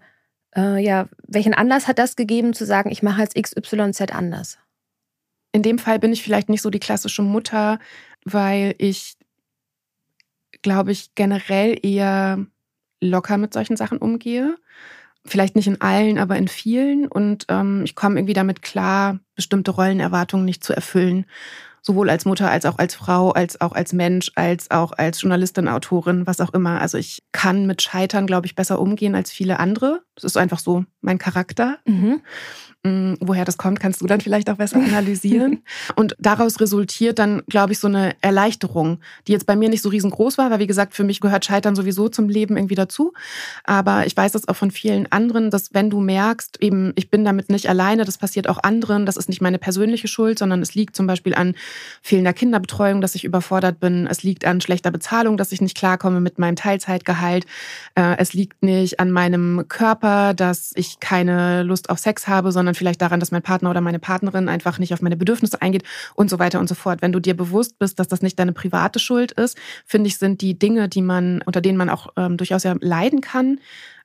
[0.56, 4.58] äh, ja, welchen Anlass hat das gegeben zu sagen, ich mache jetzt XYZ anders?
[5.52, 7.80] In dem Fall bin ich vielleicht nicht so die klassische Mutter,
[8.24, 9.18] weil ich,
[10.62, 12.46] glaube ich, generell eher
[13.02, 14.58] locker mit solchen Sachen umgehe
[15.28, 17.08] vielleicht nicht in allen, aber in vielen.
[17.08, 21.26] Und ähm, ich komme irgendwie damit klar, bestimmte Rollenerwartungen nicht zu erfüllen.
[21.82, 25.70] Sowohl als Mutter als auch als Frau, als auch als Mensch, als auch als Journalistin,
[25.70, 26.82] Autorin, was auch immer.
[26.82, 30.02] Also ich kann mit Scheitern, glaube ich, besser umgehen als viele andere.
[30.16, 31.78] Das ist einfach so mein Charakter.
[31.86, 32.22] Mhm.
[32.88, 35.64] Mm, woher das kommt, kannst du dann vielleicht auch besser analysieren.
[35.96, 39.90] Und daraus resultiert dann, glaube ich, so eine Erleichterung, die jetzt bei mir nicht so
[39.90, 43.14] riesengroß war, weil wie gesagt, für mich gehört Scheitern sowieso zum Leben irgendwie dazu.
[43.64, 47.26] Aber ich weiß das auch von vielen anderen, dass wenn du merkst, eben, ich bin
[47.26, 50.76] damit nicht alleine, das passiert auch anderen, das ist nicht meine persönliche Schuld, sondern es
[50.76, 51.56] liegt zum Beispiel an
[52.02, 54.08] fehlender Kinderbetreuung, dass ich überfordert bin.
[54.08, 57.46] Es liegt an schlechter Bezahlung, dass ich nicht klarkomme mit meinem Teilzeitgehalt.
[57.96, 62.76] Äh, es liegt nicht an meinem Körper, dass ich keine Lust auf Sex habe, sondern
[62.78, 65.84] vielleicht daran, dass mein Partner oder meine Partnerin einfach nicht auf meine Bedürfnisse eingeht
[66.16, 67.02] und so weiter und so fort.
[67.02, 70.42] Wenn du dir bewusst bist, dass das nicht deine private Schuld ist, finde ich, sind
[70.42, 73.60] die Dinge, die man, unter denen man auch ähm, durchaus ja leiden kann,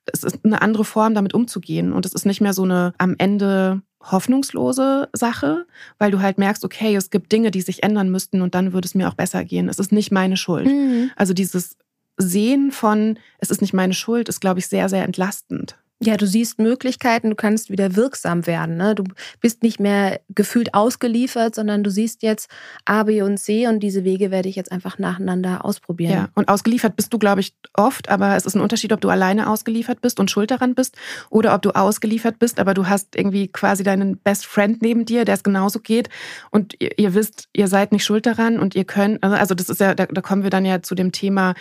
[0.06, 1.92] es ist eine andere Form, damit umzugehen.
[1.92, 5.66] Und es ist nicht mehr so eine am Ende hoffnungslose Sache,
[5.98, 8.86] weil du halt merkst, okay, es gibt Dinge, die sich ändern müssten und dann würde
[8.86, 9.68] es mir auch besser gehen.
[9.68, 10.66] Es ist nicht meine Schuld.
[10.66, 11.12] Mhm.
[11.14, 11.76] Also dieses
[12.16, 15.76] Sehen von, es ist nicht meine Schuld, ist, glaube ich, sehr, sehr entlastend.
[16.04, 18.76] Ja, du siehst Möglichkeiten, du kannst wieder wirksam werden.
[18.76, 18.96] Ne?
[18.96, 19.04] Du
[19.40, 22.50] bist nicht mehr gefühlt ausgeliefert, sondern du siehst jetzt
[22.84, 26.12] A, B und C und diese Wege werde ich jetzt einfach nacheinander ausprobieren.
[26.12, 29.10] Ja, und ausgeliefert bist du, glaube ich, oft, aber es ist ein Unterschied, ob du
[29.10, 30.96] alleine ausgeliefert bist und schuld daran bist
[31.30, 35.24] oder ob du ausgeliefert bist, aber du hast irgendwie quasi deinen Best Friend neben dir,
[35.24, 36.08] der es genauso geht
[36.50, 39.80] und ihr, ihr wisst, ihr seid nicht schuld daran und ihr könnt, also das ist
[39.80, 41.54] ja, da, da kommen wir dann ja zu dem Thema,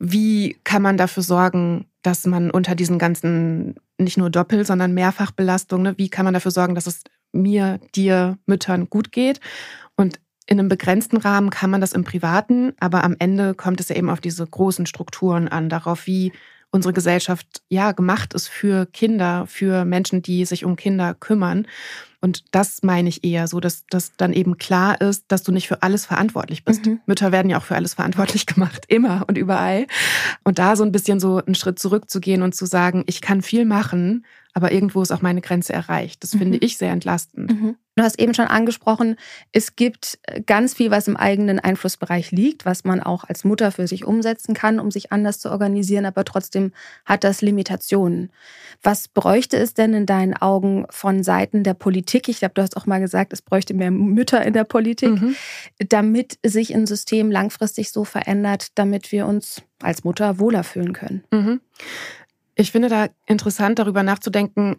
[0.00, 5.92] wie kann man dafür sorgen, dass man unter diesen ganzen nicht nur Doppel, sondern Mehrfachbelastungen,
[5.92, 9.40] ne, wie kann man dafür sorgen, dass es mir, dir, Müttern gut geht?
[9.96, 13.90] Und in einem begrenzten Rahmen kann man das im Privaten, aber am Ende kommt es
[13.90, 16.32] ja eben auf diese großen Strukturen an, darauf, wie
[16.70, 21.66] unsere Gesellschaft ja gemacht ist für Kinder, für Menschen, die sich um Kinder kümmern.
[22.20, 25.68] Und das meine ich eher so, dass das dann eben klar ist, dass du nicht
[25.68, 26.84] für alles verantwortlich bist.
[26.84, 27.00] Mhm.
[27.06, 29.86] Mütter werden ja auch für alles verantwortlich gemacht, immer und überall.
[30.44, 33.64] Und da so ein bisschen so einen Schritt zurückzugehen und zu sagen, ich kann viel
[33.64, 36.22] machen, aber irgendwo ist auch meine Grenze erreicht.
[36.22, 36.38] Das mhm.
[36.38, 37.52] finde ich sehr entlastend.
[37.52, 37.76] Mhm.
[38.00, 39.16] Du hast eben schon angesprochen,
[39.52, 43.72] es gibt äh, ganz viel, was im eigenen Einflussbereich liegt, was man auch als Mutter
[43.72, 46.72] für sich umsetzen kann, um sich anders zu organisieren, aber trotzdem
[47.04, 48.32] hat das Limitationen.
[48.82, 52.30] Was bräuchte es denn in deinen Augen von Seiten der Politik?
[52.30, 55.36] Ich glaube, du hast auch mal gesagt, es bräuchte mehr Mütter in der Politik, mhm.
[55.90, 61.22] damit sich ein System langfristig so verändert, damit wir uns als Mutter wohler fühlen können.
[61.30, 61.60] Mhm.
[62.54, 64.76] Ich finde da interessant, darüber nachzudenken,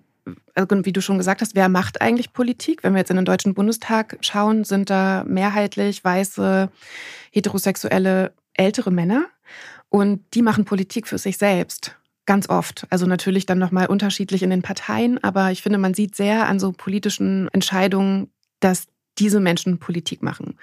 [0.55, 2.83] also wie du schon gesagt hast, wer macht eigentlich Politik?
[2.83, 6.69] Wenn wir jetzt in den Deutschen Bundestag schauen, sind da mehrheitlich weiße,
[7.31, 9.25] heterosexuelle, ältere Männer.
[9.89, 11.97] Und die machen Politik für sich selbst.
[12.25, 12.85] Ganz oft.
[12.89, 15.21] Also natürlich dann nochmal unterschiedlich in den Parteien.
[15.23, 18.29] Aber ich finde, man sieht sehr an so politischen Entscheidungen,
[18.59, 18.87] dass
[19.19, 20.55] diese Menschen Politik machen.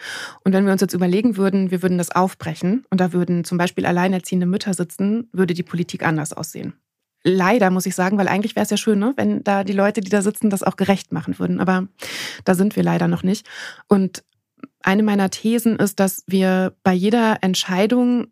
[0.45, 3.59] Und wenn wir uns jetzt überlegen würden, wir würden das aufbrechen und da würden zum
[3.59, 6.75] Beispiel alleinerziehende Mütter sitzen, würde die Politik anders aussehen.
[7.25, 10.01] Leider muss ich sagen, weil eigentlich wäre es ja schön, ne, wenn da die Leute,
[10.01, 11.61] die da sitzen, das auch gerecht machen würden.
[11.61, 11.89] Aber
[12.45, 13.47] da sind wir leider noch nicht.
[13.89, 14.23] Und
[14.83, 18.29] eine meiner Thesen ist, dass wir bei jeder Entscheidung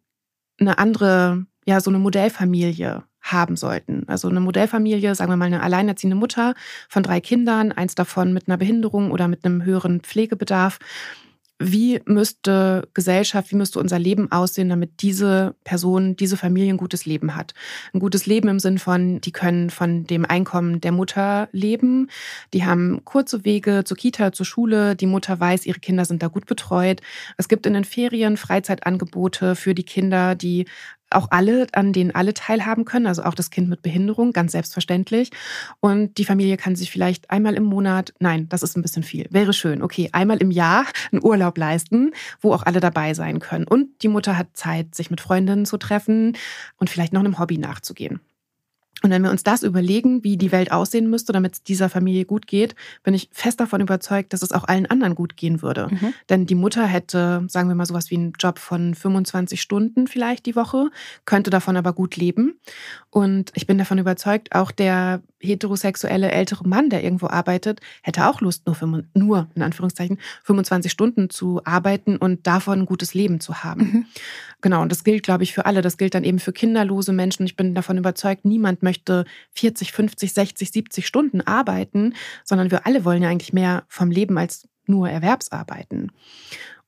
[0.59, 4.05] eine andere, ja, so eine Modellfamilie haben sollten.
[4.07, 6.55] Also eine Modellfamilie, sagen wir mal eine alleinerziehende Mutter
[6.89, 10.79] von drei Kindern, eins davon mit einer Behinderung oder mit einem höheren Pflegebedarf.
[11.59, 17.07] Wie müsste Gesellschaft, wie müsste unser Leben aussehen, damit diese Person, diese Familie ein gutes
[17.07, 17.55] Leben hat?
[17.95, 22.11] Ein gutes Leben im Sinn von, die können von dem Einkommen der Mutter leben,
[22.53, 26.27] die haben kurze Wege zur Kita, zur Schule, die Mutter weiß, ihre Kinder sind da
[26.27, 27.01] gut betreut.
[27.39, 30.67] Es gibt in den Ferien Freizeitangebote für die Kinder, die
[31.11, 35.31] auch alle, an denen alle teilhaben können, also auch das Kind mit Behinderung, ganz selbstverständlich.
[35.81, 39.27] Und die Familie kann sich vielleicht einmal im Monat, nein, das ist ein bisschen viel,
[39.31, 43.67] wäre schön, okay, einmal im Jahr einen Urlaub leisten, wo auch alle dabei sein können.
[43.67, 46.37] Und die Mutter hat Zeit, sich mit Freundinnen zu treffen
[46.79, 48.21] und vielleicht noch einem Hobby nachzugehen.
[49.03, 52.25] Und wenn wir uns das überlegen, wie die Welt aussehen müsste, damit es dieser Familie
[52.25, 55.89] gut geht, bin ich fest davon überzeugt, dass es auch allen anderen gut gehen würde.
[55.91, 56.15] Mhm.
[56.31, 60.47] Denn die Mutter hätte, sagen wir mal, sowas wie einen Job von 25 Stunden vielleicht
[60.47, 60.89] die Woche,
[61.27, 62.59] könnte davon aber gut leben.
[63.11, 68.41] Und ich bin davon überzeugt, auch der heterosexuelle ältere Mann, der irgendwo arbeitet, hätte auch
[68.41, 73.41] Lust, nur, für, nur in Anführungszeichen 25 Stunden zu arbeiten und davon ein gutes Leben
[73.41, 73.81] zu haben.
[73.81, 74.07] Mhm.
[74.61, 75.83] Genau, und das gilt, glaube ich, für alle.
[75.83, 77.47] Das gilt dann eben für kinderlose Menschen.
[77.47, 83.05] Ich bin davon überzeugt, niemand möchte 40, 50, 60, 70 Stunden arbeiten, sondern wir alle
[83.05, 86.13] wollen ja eigentlich mehr vom Leben als nur Erwerbsarbeiten.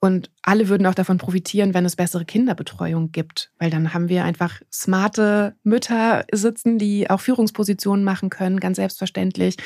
[0.00, 4.24] Und alle würden auch davon profitieren, wenn es bessere Kinderbetreuung gibt, weil dann haben wir
[4.24, 9.56] einfach smarte Mütter sitzen, die auch Führungspositionen machen können, ganz selbstverständlich.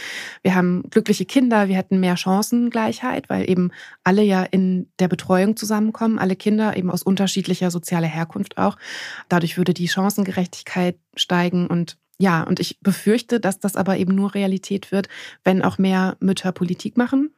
[0.42, 3.72] Wir haben glückliche Kinder, wir hätten mehr Chancengleichheit, weil eben
[4.04, 8.78] alle ja in der Betreuung zusammenkommen, alle Kinder eben aus unterschiedlicher sozialer Herkunft auch.
[9.28, 14.34] Dadurch würde die Chancengerechtigkeit steigen und ja, und ich befürchte, dass das aber eben nur
[14.34, 15.08] Realität wird,
[15.44, 17.34] wenn auch mehr Mütter Politik machen.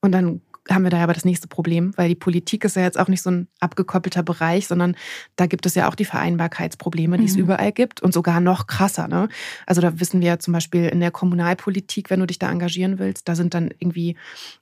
[0.00, 0.40] Und dann
[0.70, 3.22] haben wir da aber das nächste Problem, weil die Politik ist ja jetzt auch nicht
[3.22, 4.96] so ein abgekoppelter Bereich, sondern
[5.36, 7.28] da gibt es ja auch die Vereinbarkeitsprobleme, die mhm.
[7.28, 9.08] es überall gibt und sogar noch krasser.
[9.08, 9.28] Ne?
[9.66, 13.28] Also da wissen wir zum Beispiel in der Kommunalpolitik, wenn du dich da engagieren willst,
[13.28, 14.16] da sind dann irgendwie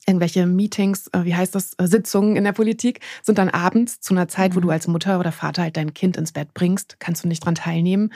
[0.07, 4.15] irgendwelche Meetings, äh, wie heißt das, äh, Sitzungen in der Politik, sind dann abends zu
[4.15, 4.73] einer Zeit, wo du mhm.
[4.73, 8.13] als Mutter oder Vater halt dein Kind ins Bett bringst, kannst du nicht dran teilnehmen.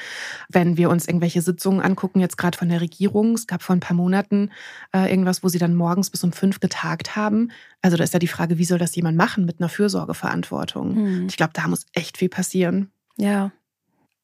[0.49, 3.81] Wenn wir uns irgendwelche Sitzungen angucken, jetzt gerade von der Regierung, es gab vor ein
[3.81, 4.51] paar Monaten
[4.95, 7.51] äh, irgendwas, wo sie dann morgens bis um fünf getagt haben,
[7.83, 10.97] also da ist ja die Frage, wie soll das jemand machen mit einer Fürsorgeverantwortung?
[10.97, 11.27] Hm.
[11.29, 12.91] Ich glaube, da muss echt viel passieren.
[13.17, 13.53] Ja.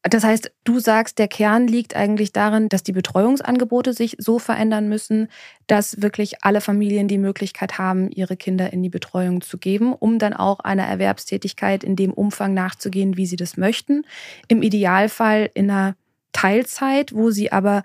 [0.03, 4.87] Das heißt, du sagst, der Kern liegt eigentlich darin, dass die Betreuungsangebote sich so verändern
[4.87, 5.29] müssen,
[5.67, 10.19] dass wirklich alle Familien die Möglichkeit haben, ihre Kinder in die Betreuung zu geben, um
[10.19, 14.05] dann auch einer Erwerbstätigkeit in dem Umfang nachzugehen, wie sie das möchten.
[14.47, 15.97] Im Idealfall in einer
[16.33, 17.83] Teilzeit, wo sie aber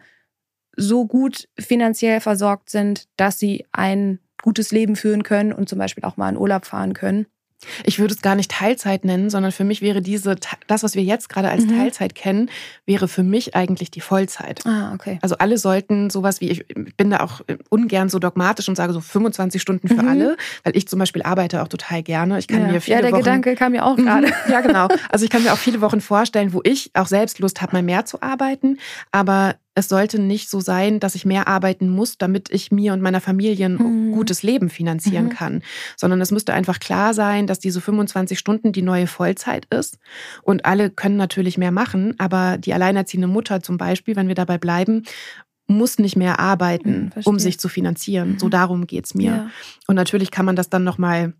[0.75, 6.03] so gut finanziell versorgt sind, dass sie ein gutes Leben führen können und zum Beispiel
[6.03, 7.25] auch mal in Urlaub fahren können.
[7.83, 11.03] Ich würde es gar nicht Teilzeit nennen, sondern für mich wäre diese, das, was wir
[11.03, 11.77] jetzt gerade als mhm.
[11.77, 12.49] Teilzeit kennen,
[12.85, 14.65] wäre für mich eigentlich die Vollzeit.
[14.65, 15.19] Ah, okay.
[15.21, 19.01] Also alle sollten sowas wie, ich bin da auch ungern so dogmatisch und sage so
[19.01, 20.07] 25 Stunden für mhm.
[20.07, 22.39] alle, weil ich zum Beispiel arbeite auch total gerne.
[22.39, 22.71] Ich kann ja.
[22.71, 24.05] mir viele Ja, der Wochen, Gedanke kam mir auch mhm.
[24.05, 24.27] gerade.
[24.49, 24.87] ja, genau.
[25.09, 27.83] Also ich kann mir auch viele Wochen vorstellen, wo ich auch selbst Lust habe, mal
[27.83, 28.77] mehr zu arbeiten.
[29.11, 33.01] Aber es sollte nicht so sein, dass ich mehr arbeiten muss, damit ich mir und
[33.01, 34.11] meiner Familie ein mhm.
[34.11, 35.29] gutes Leben finanzieren mhm.
[35.29, 35.63] kann,
[35.95, 39.97] sondern es müsste einfach klar sein, dass diese 25 Stunden die neue Vollzeit ist
[40.43, 44.57] und alle können natürlich mehr machen, aber die alleinerziehende Mutter zum Beispiel, wenn wir dabei
[44.57, 45.03] bleiben,
[45.67, 48.39] muss nicht mehr arbeiten, mhm, um sich zu finanzieren.
[48.39, 48.51] So mhm.
[48.51, 49.31] darum geht's mir.
[49.31, 49.49] Ja.
[49.87, 51.33] Und natürlich kann man das dann nochmal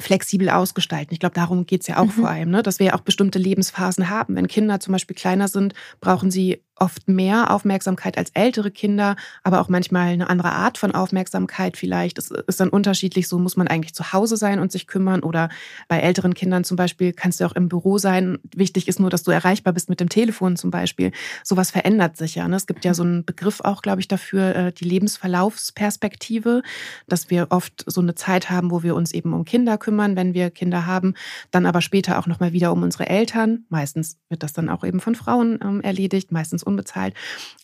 [0.00, 1.14] flexibel ausgestalten.
[1.14, 2.10] Ich glaube, darum geht's ja auch mhm.
[2.10, 2.62] vor allem, ne?
[2.62, 4.34] dass wir ja auch bestimmte Lebensphasen haben.
[4.34, 9.60] Wenn Kinder zum Beispiel kleiner sind, brauchen sie oft mehr Aufmerksamkeit als ältere Kinder, aber
[9.60, 12.18] auch manchmal eine andere Art von Aufmerksamkeit vielleicht.
[12.18, 15.48] Es ist dann unterschiedlich, so muss man eigentlich zu Hause sein und sich kümmern oder
[15.88, 18.38] bei älteren Kindern zum Beispiel kannst du auch im Büro sein.
[18.54, 21.12] Wichtig ist nur, dass du erreichbar bist mit dem Telefon zum Beispiel.
[21.42, 22.48] Sowas verändert sich ja.
[22.48, 22.56] Ne?
[22.56, 26.62] Es gibt ja so einen Begriff auch, glaube ich, dafür, äh, die Lebensverlaufsperspektive,
[27.06, 30.34] dass wir oft so eine Zeit haben, wo wir uns eben um Kinder kümmern, wenn
[30.34, 31.14] wir Kinder haben,
[31.50, 33.64] dann aber später auch nochmal wieder um unsere Eltern.
[33.68, 37.14] Meistens wird das dann auch eben von Frauen ähm, erledigt, meistens unbezahlt.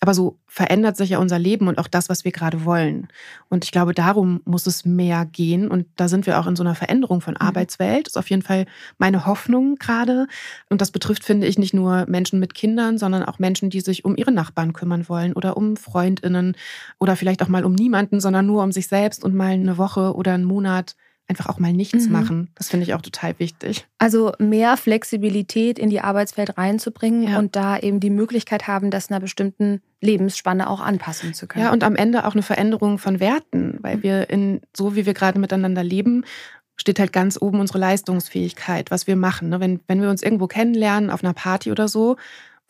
[0.01, 3.09] Aber so verändert sich ja unser Leben und auch das, was wir gerade wollen.
[3.49, 5.69] Und ich glaube, darum muss es mehr gehen.
[5.69, 7.47] Und da sind wir auch in so einer Veränderung von mhm.
[7.47, 8.07] Arbeitswelt.
[8.07, 8.67] Das ist auf jeden Fall
[8.99, 10.27] meine Hoffnung gerade.
[10.69, 14.05] Und das betrifft, finde ich, nicht nur Menschen mit Kindern, sondern auch Menschen, die sich
[14.05, 16.57] um ihre Nachbarn kümmern wollen oder um Freundinnen
[16.99, 20.15] oder vielleicht auch mal um niemanden, sondern nur um sich selbst und mal eine Woche
[20.15, 20.97] oder einen Monat
[21.31, 22.13] einfach auch mal nichts mhm.
[22.13, 22.51] machen.
[22.57, 23.87] Das finde ich auch total wichtig.
[23.99, 27.39] Also mehr Flexibilität in die Arbeitswelt reinzubringen ja.
[27.39, 31.65] und da eben die Möglichkeit haben, das einer bestimmten Lebensspanne auch anpassen zu können.
[31.65, 34.03] Ja, und am Ende auch eine Veränderung von Werten, weil mhm.
[34.03, 36.25] wir in so wie wir gerade miteinander leben,
[36.77, 39.51] steht halt ganz oben unsere Leistungsfähigkeit, was wir machen.
[39.51, 39.61] Ne?
[39.61, 42.17] Wenn, wenn wir uns irgendwo kennenlernen, auf einer Party oder so,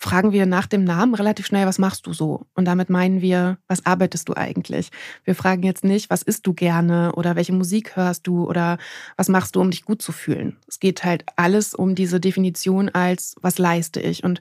[0.00, 2.46] fragen wir nach dem Namen relativ schnell, was machst du so?
[2.54, 4.90] Und damit meinen wir, was arbeitest du eigentlich?
[5.24, 8.78] Wir fragen jetzt nicht, was isst du gerne oder welche Musik hörst du oder
[9.16, 10.56] was machst du, um dich gut zu fühlen?
[10.66, 14.24] Es geht halt alles um diese Definition als, was leiste ich?
[14.24, 14.40] Und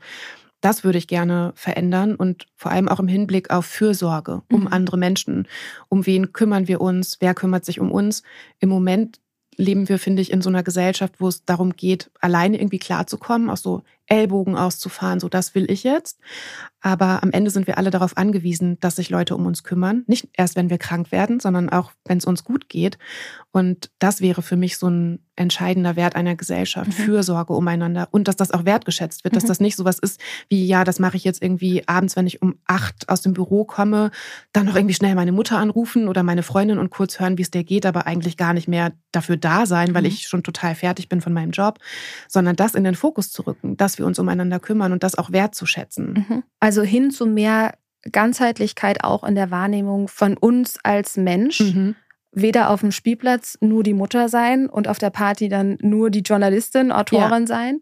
[0.61, 4.67] das würde ich gerne verändern und vor allem auch im Hinblick auf Fürsorge um mhm.
[4.67, 5.45] andere Menschen.
[5.89, 7.17] Um wen kümmern wir uns?
[7.19, 8.23] Wer kümmert sich um uns?
[8.59, 9.19] Im Moment
[9.59, 13.49] leben wir, finde ich, in so einer Gesellschaft, wo es darum geht, alleine irgendwie klarzukommen,
[13.49, 16.19] auch so Ellbogen auszufahren, so das will ich jetzt.
[16.81, 20.03] Aber am Ende sind wir alle darauf angewiesen, dass sich Leute um uns kümmern.
[20.07, 22.97] Nicht erst, wenn wir krank werden, sondern auch, wenn es uns gut geht.
[23.51, 26.87] Und das wäre für mich so ein entscheidender Wert einer Gesellschaft.
[26.87, 27.03] Mhm.
[27.03, 28.07] Fürsorge umeinander.
[28.11, 29.33] Und dass das auch wertgeschätzt wird.
[29.33, 29.39] Mhm.
[29.39, 32.27] Dass das nicht so was ist wie, ja, das mache ich jetzt irgendwie abends, wenn
[32.27, 34.11] ich um acht aus dem Büro komme,
[34.53, 37.51] dann noch irgendwie schnell meine Mutter anrufen oder meine Freundin und kurz hören, wie es
[37.51, 40.09] dir geht, aber eigentlich gar nicht mehr dafür da sein, weil mhm.
[40.09, 41.79] ich schon total fertig bin von meinem Job.
[42.27, 45.31] Sondern das in den Fokus zu rücken, dass wir uns umeinander kümmern und das auch
[45.31, 46.25] wertzuschätzen.
[46.27, 46.43] Mhm.
[46.59, 47.73] Also hin zu mehr
[48.11, 51.59] Ganzheitlichkeit auch in der Wahrnehmung von uns als Mensch.
[51.59, 51.95] Mhm.
[52.31, 56.21] Weder auf dem Spielplatz nur die Mutter sein und auf der Party dann nur die
[56.21, 57.47] Journalistin, Autorin ja.
[57.47, 57.79] sein,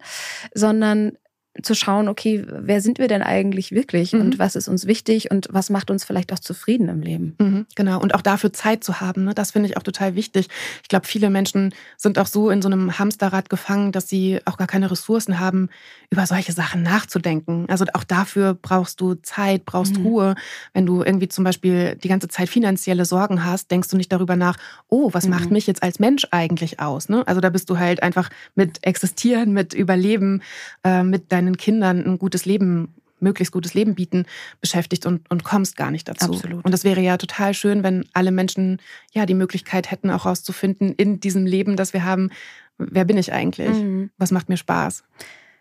[0.53, 1.17] sondern
[1.61, 4.21] zu schauen, okay, wer sind wir denn eigentlich wirklich mhm.
[4.21, 7.35] und was ist uns wichtig und was macht uns vielleicht auch zufrieden im Leben.
[7.39, 9.33] Mhm, genau, und auch dafür Zeit zu haben, ne?
[9.33, 10.47] das finde ich auch total wichtig.
[10.83, 14.57] Ich glaube, viele Menschen sind auch so in so einem Hamsterrad gefangen, dass sie auch
[14.57, 15.69] gar keine Ressourcen haben,
[16.09, 17.65] über solche Sachen nachzudenken.
[17.69, 20.05] Also auch dafür brauchst du Zeit, brauchst mhm.
[20.05, 20.35] Ruhe.
[20.73, 24.35] Wenn du irgendwie zum Beispiel die ganze Zeit finanzielle Sorgen hast, denkst du nicht darüber
[24.35, 25.53] nach, oh, was macht mhm.
[25.53, 27.09] mich jetzt als Mensch eigentlich aus?
[27.09, 27.27] Ne?
[27.27, 30.41] Also da bist du halt einfach mit Existieren, mit Überleben,
[30.83, 34.25] äh, mit deinen deinen Kindern ein gutes Leben möglichst gutes Leben bieten,
[34.61, 36.33] beschäftigt und, und kommst gar nicht dazu.
[36.33, 36.63] Absolut.
[36.63, 38.79] Und das wäre ja total schön, wenn alle Menschen
[39.11, 42.29] ja die Möglichkeit hätten, auch rauszufinden in diesem Leben, das wir haben,
[42.77, 43.75] wer bin ich eigentlich?
[43.75, 44.11] Mhm.
[44.17, 45.03] Was macht mir Spaß?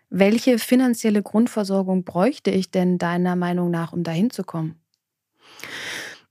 [0.09, 4.75] Welche finanzielle Grundversorgung bräuchte ich denn deiner Meinung nach, um dahin zu kommen?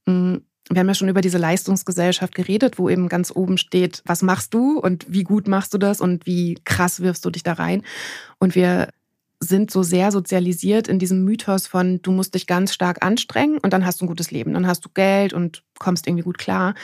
[0.06, 0.36] Mm,
[0.70, 4.54] wir haben ja schon über diese Leistungsgesellschaft geredet, wo eben ganz oben steht, was machst
[4.54, 7.82] du und wie gut machst du das und wie krass wirfst du dich da rein.
[8.38, 8.88] Und wir
[9.40, 13.72] sind so sehr sozialisiert in diesem Mythos von, du musst dich ganz stark anstrengen und
[13.72, 14.54] dann hast du ein gutes Leben.
[14.54, 16.74] Dann hast du Geld und kommst irgendwie gut klar.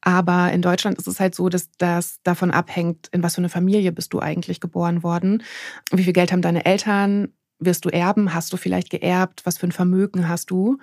[0.00, 3.50] Aber in Deutschland ist es halt so, dass das davon abhängt, in was für eine
[3.50, 5.42] Familie bist du eigentlich geboren worden.
[5.92, 7.32] Wie viel Geld haben deine Eltern?
[7.58, 8.32] Wirst du erben?
[8.32, 9.42] Hast du vielleicht geerbt?
[9.44, 10.78] Was für ein Vermögen hast du?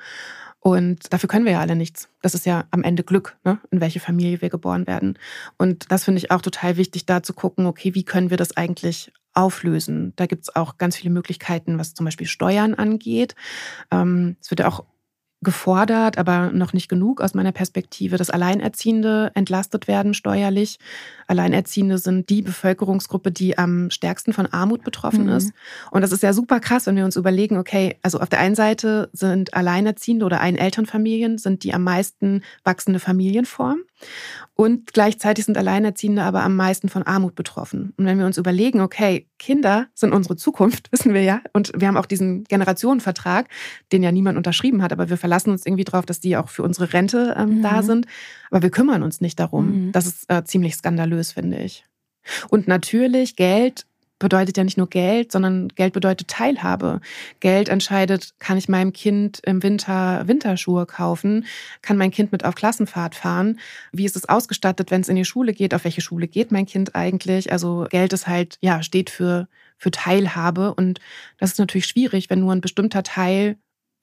[0.59, 2.09] Und dafür können wir ja alle nichts.
[2.21, 3.59] Das ist ja am Ende Glück, ne?
[3.69, 5.17] in welche Familie wir geboren werden.
[5.57, 8.57] Und das finde ich auch total wichtig, da zu gucken, okay, wie können wir das
[8.57, 10.13] eigentlich auflösen?
[10.15, 13.35] Da gibt es auch ganz viele Möglichkeiten, was zum Beispiel Steuern angeht.
[13.91, 14.85] Ähm, es wird ja auch
[15.45, 20.79] gefordert, aber noch nicht genug aus meiner Perspektive, dass Alleinerziehende entlastet werden steuerlich.
[21.27, 25.33] Alleinerziehende sind die Bevölkerungsgruppe, die am stärksten von Armut betroffen mhm.
[25.33, 25.53] ist.
[25.91, 28.55] Und das ist ja super krass, wenn wir uns überlegen, okay, also auf der einen
[28.55, 33.79] Seite sind Alleinerziehende oder Einelternfamilien sind die am meisten wachsende Familienform.
[34.53, 37.93] Und gleichzeitig sind Alleinerziehende aber am meisten von Armut betroffen.
[37.97, 41.41] Und wenn wir uns überlegen, okay, Kinder sind unsere Zukunft, wissen wir ja.
[41.53, 43.49] Und wir haben auch diesen Generationenvertrag,
[43.91, 46.63] den ja niemand unterschrieben hat, aber wir verlassen uns irgendwie darauf, dass die auch für
[46.63, 47.61] unsere Rente ähm, mhm.
[47.63, 48.07] da sind.
[48.49, 49.87] Aber wir kümmern uns nicht darum.
[49.87, 49.91] Mhm.
[49.91, 51.83] Das ist äh, ziemlich skandalös, finde ich.
[52.49, 53.85] Und natürlich, Geld
[54.19, 57.01] bedeutet ja nicht nur Geld, sondern Geld bedeutet Teilhabe.
[57.39, 61.45] Geld entscheidet, kann ich meinem Kind im Winter Winterschuhe kaufen?
[61.81, 63.59] Kann mein Kind mit auf Klassenfahrt fahren?
[63.91, 65.73] Wie ist es ausgestattet, wenn es in die Schule geht?
[65.73, 67.51] Auf welche Schule geht mein Kind eigentlich?
[67.51, 69.47] Also Geld ist halt, ja, steht für,
[69.77, 70.73] für Teilhabe.
[70.73, 70.99] Und
[71.37, 73.57] das ist natürlich schwierig, wenn nur ein bestimmter Teil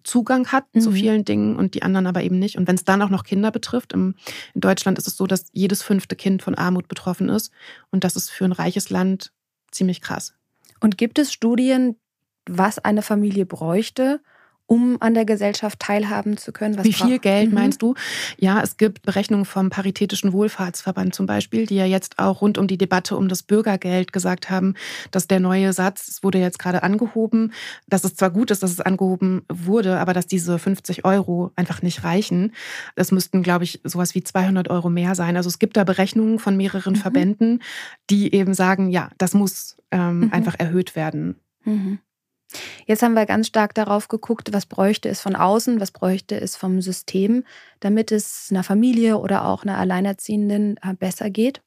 [0.04, 0.80] Zugang hat mhm.
[0.80, 2.58] zu vielen Dingen und die anderen aber eben nicht.
[2.58, 4.14] Und wenn es dann auch noch Kinder betrifft, im,
[4.54, 7.52] in Deutschland ist es so, dass jedes fünfte Kind von Armut betroffen ist.
[7.90, 9.32] Und das ist für ein reiches Land
[9.72, 10.34] ziemlich krass.
[10.80, 11.96] Und gibt es Studien,
[12.46, 14.20] was eine Familie bräuchte,
[14.72, 16.78] um an der Gesellschaft teilhaben zu können?
[16.78, 17.56] Was Wie viel Geld mhm.
[17.56, 17.94] meinst du?
[18.38, 22.66] Ja, es gibt Berechnungen vom Paritätischen Wohlfahrtsverband zum Beispiel, die ja jetzt auch rund um
[22.66, 24.72] die Debatte um das Bürgergeld gesagt haben,
[25.10, 27.52] dass der neue Satz, es wurde jetzt gerade angehoben,
[27.86, 31.82] dass es zwar gut ist, dass es angehoben wurde, aber dass diese 50 Euro einfach
[31.82, 32.54] nicht reichen.
[32.96, 35.36] Es müssten, glaube ich, sowas wie 200 Euro mehr sein.
[35.36, 36.98] Also es gibt da Berechnungen von mehreren mhm.
[36.98, 37.62] Verbänden,
[38.08, 40.32] die eben sagen, ja, das muss ähm, mhm.
[40.32, 41.36] einfach erhöht werden.
[41.66, 41.98] Mhm.
[42.86, 46.56] Jetzt haben wir ganz stark darauf geguckt, was bräuchte es von außen, was bräuchte es
[46.56, 47.44] vom System,
[47.80, 51.62] damit es einer Familie oder auch einer Alleinerziehenden äh, besser geht.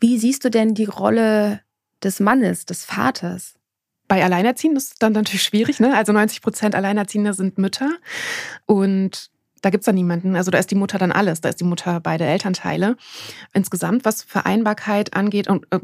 [0.00, 1.60] Wie siehst du denn die Rolle
[2.02, 3.54] des Mannes, des Vaters?
[4.06, 5.80] Bei Alleinerziehenden ist es dann natürlich schwierig.
[5.80, 5.94] Ne?
[5.94, 7.90] Also 90 Prozent Alleinerziehender sind Mütter.
[8.64, 9.30] Und
[9.62, 10.36] da gibt es dann niemanden.
[10.36, 11.40] Also da ist die Mutter dann alles.
[11.40, 12.96] Da ist die Mutter beide Elternteile.
[13.52, 15.80] Insgesamt, was Vereinbarkeit angeht, und äh,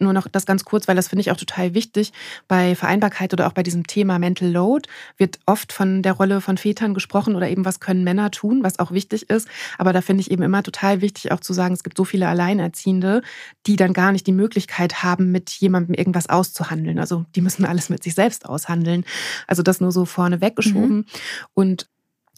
[0.00, 2.12] nur noch das ganz kurz, weil das finde ich auch total wichtig.
[2.46, 6.56] Bei Vereinbarkeit oder auch bei diesem Thema Mental Load wird oft von der Rolle von
[6.56, 9.48] Vätern gesprochen oder eben, was können Männer tun, was auch wichtig ist.
[9.76, 12.28] Aber da finde ich eben immer total wichtig auch zu sagen, es gibt so viele
[12.28, 13.22] Alleinerziehende,
[13.66, 16.98] die dann gar nicht die Möglichkeit haben, mit jemandem irgendwas auszuhandeln.
[16.98, 19.04] Also die müssen alles mit sich selbst aushandeln.
[19.46, 20.96] Also das nur so vorne weggeschoben.
[20.98, 21.06] Mhm.
[21.54, 21.88] Und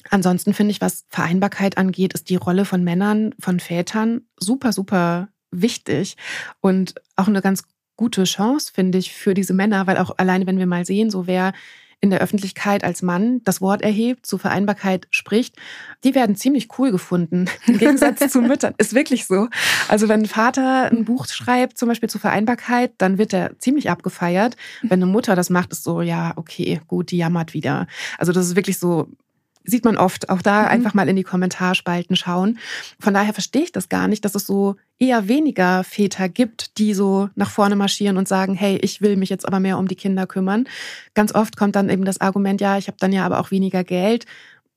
[0.09, 5.29] Ansonsten finde ich, was Vereinbarkeit angeht, ist die Rolle von Männern, von Vätern super, super
[5.51, 6.17] wichtig
[6.61, 7.65] und auch eine ganz
[7.97, 11.27] gute Chance, finde ich, für diese Männer, weil auch alleine, wenn wir mal sehen, so
[11.27, 11.53] wer
[12.01, 15.57] in der Öffentlichkeit als Mann das Wort erhebt, zu Vereinbarkeit spricht,
[16.03, 17.45] die werden ziemlich cool gefunden.
[17.67, 18.75] Im Gegensatz zu Müttern.
[18.79, 19.49] Ist wirklich so.
[19.89, 23.91] Also wenn ein Vater ein Buch schreibt, zum Beispiel zu Vereinbarkeit, dann wird er ziemlich
[23.91, 24.57] abgefeiert.
[24.81, 27.87] Wenn eine Mutter das macht, ist so, ja, okay, gut, die jammert wieder.
[28.17, 29.09] Also das ist wirklich so
[29.65, 30.29] sieht man oft.
[30.29, 30.69] Auch da mhm.
[30.69, 32.59] einfach mal in die Kommentarspalten schauen.
[32.99, 36.95] Von daher verstehe ich das gar nicht, dass es so eher weniger Väter gibt, die
[36.95, 39.97] so nach vorne marschieren und sagen, hey, ich will mich jetzt aber mehr um die
[39.97, 40.69] Kinder kümmern.
[41.15, 43.85] Ganz oft kommt dann eben das Argument, ja, ich habe dann ja aber auch weniger
[43.85, 44.27] Geld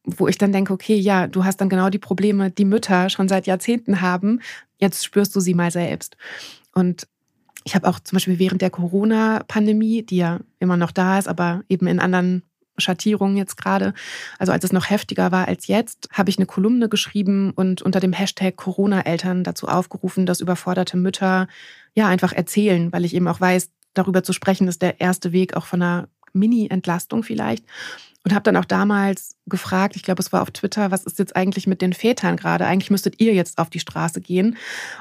[0.06, 3.30] wo ich dann denke, okay, ja, du hast dann genau die Probleme, die Mütter schon
[3.30, 4.42] seit Jahrzehnten haben.
[4.78, 6.18] Jetzt spürst du sie mal selbst.
[6.74, 7.08] Und
[7.64, 11.64] ich habe auch zum Beispiel während der Corona-Pandemie, die ja immer noch da ist, aber
[11.70, 12.44] eben in anderen
[12.78, 13.94] Schattierungen jetzt gerade,
[14.40, 18.00] also als es noch heftiger war als jetzt, habe ich eine Kolumne geschrieben und unter
[18.00, 21.48] dem Hashtag Corona-Eltern dazu aufgerufen, dass überforderte Mütter
[21.94, 25.56] ja einfach erzählen, weil ich eben auch weiß, darüber zu sprechen ist der erste Weg
[25.56, 27.66] auch von einer Mini-Entlastung vielleicht.
[28.26, 31.36] Und habe dann auch damals gefragt, ich glaube, es war auf Twitter, was ist jetzt
[31.36, 32.66] eigentlich mit den Vätern gerade?
[32.66, 34.56] Eigentlich müsstet ihr jetzt auf die Straße gehen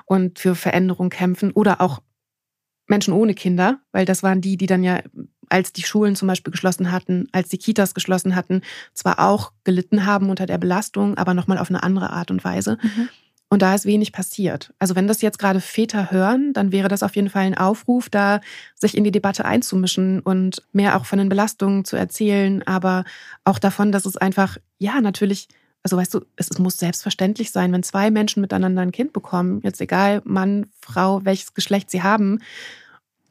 [0.06, 2.02] und für Veränderung kämpfen oder auch
[2.88, 5.00] Menschen ohne Kinder, weil das waren die, die dann ja
[5.52, 8.62] als die Schulen zum Beispiel geschlossen hatten, als die Kitas geschlossen hatten,
[8.94, 12.78] zwar auch gelitten haben unter der Belastung, aber nochmal auf eine andere Art und Weise.
[12.82, 13.08] Mhm.
[13.50, 14.72] Und da ist wenig passiert.
[14.78, 18.08] Also wenn das jetzt gerade Väter hören, dann wäre das auf jeden Fall ein Aufruf,
[18.08, 18.40] da
[18.74, 23.04] sich in die Debatte einzumischen und mehr auch von den Belastungen zu erzählen, aber
[23.44, 25.48] auch davon, dass es einfach, ja, natürlich,
[25.82, 29.60] also weißt du, es, es muss selbstverständlich sein, wenn zwei Menschen miteinander ein Kind bekommen,
[29.62, 32.38] jetzt egal Mann, Frau, welches Geschlecht sie haben,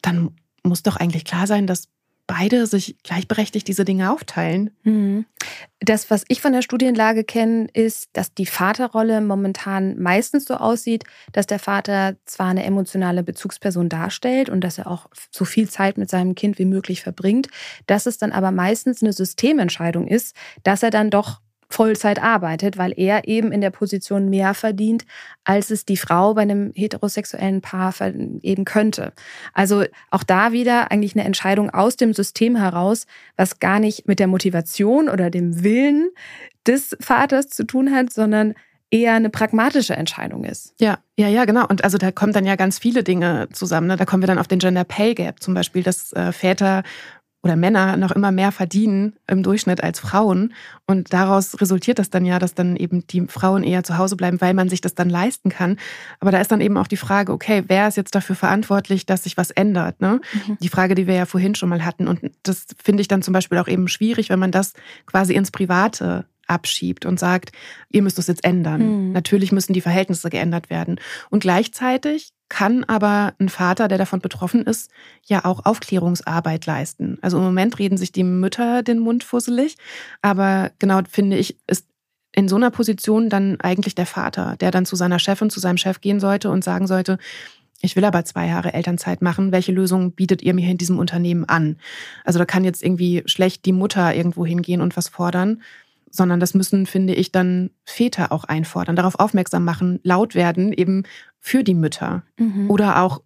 [0.04, 1.88] dann muss doch eigentlich klar sein, dass
[2.32, 4.70] beide sich gleichberechtigt diese Dinge aufteilen.
[4.84, 5.26] Mhm.
[5.82, 11.04] Das, was ich von der Studienlage kenne, ist, dass die Vaterrolle momentan meistens so aussieht,
[11.34, 15.98] dass der Vater zwar eine emotionale Bezugsperson darstellt und dass er auch so viel Zeit
[15.98, 17.50] mit seinem Kind wie möglich verbringt,
[17.86, 21.41] dass es dann aber meistens eine Systementscheidung ist, dass er dann doch
[21.74, 25.06] Vollzeit arbeitet, weil er eben in der Position mehr verdient,
[25.44, 27.94] als es die Frau bei einem heterosexuellen Paar
[28.42, 29.14] eben könnte.
[29.54, 33.06] Also auch da wieder eigentlich eine Entscheidung aus dem System heraus,
[33.38, 36.10] was gar nicht mit der Motivation oder dem Willen
[36.68, 38.54] des Vaters zu tun hat, sondern
[38.92, 40.74] eher eine pragmatische Entscheidung ist.
[40.80, 41.66] Ja, ja, ja, genau.
[41.68, 43.88] Und also da kommen dann ja ganz viele Dinge zusammen.
[43.88, 43.96] Ne?
[43.96, 46.84] Da kommen wir dann auf den Gender Pay Gap, zum Beispiel, dass äh, Väter
[47.44, 50.54] oder Männer noch immer mehr verdienen im Durchschnitt als Frauen.
[50.86, 54.40] Und daraus resultiert das dann ja, dass dann eben die Frauen eher zu Hause bleiben,
[54.42, 55.78] weil man sich das dann leisten kann.
[56.20, 59.24] Aber da ist dann eben auch die Frage, okay, wer ist jetzt dafür verantwortlich, dass
[59.24, 60.02] sich was ändert?
[60.02, 60.22] Ne?
[60.48, 60.58] Mhm.
[60.62, 62.08] Die Frage, die wir ja vorhin schon mal hatten.
[62.08, 64.74] Und das finde ich dann zum Beispiel auch eben schwierig, wenn man das
[65.08, 67.52] quasi ins Private abschiebt und sagt,
[67.90, 69.08] ihr müsst es jetzt ändern.
[69.08, 69.12] Mhm.
[69.14, 71.00] Natürlich müssen die Verhältnisse geändert werden.
[71.30, 74.92] Und gleichzeitig kann aber ein Vater, der davon betroffen ist,
[75.26, 77.18] ja auch Aufklärungsarbeit leisten.
[77.22, 79.78] Also im Moment reden sich die Mütter den Mund fusselig,
[80.22, 81.88] aber genau finde ich, ist
[82.34, 85.78] in so einer Position dann eigentlich der Vater, der dann zu seiner Chefin, zu seinem
[85.78, 87.18] Chef gehen sollte und sagen sollte,
[87.82, 89.52] ich will aber zwei Jahre Elternzeit machen.
[89.52, 91.78] Welche Lösung bietet ihr mir in diesem Unternehmen an?
[92.24, 95.62] Also da kann jetzt irgendwie schlecht die Mutter irgendwo hingehen und was fordern,
[96.12, 101.04] sondern das müssen, finde ich, dann Väter auch einfordern, darauf aufmerksam machen, laut werden, eben
[101.40, 102.24] für die Mütter.
[102.38, 102.70] Mhm.
[102.70, 103.22] Oder auch,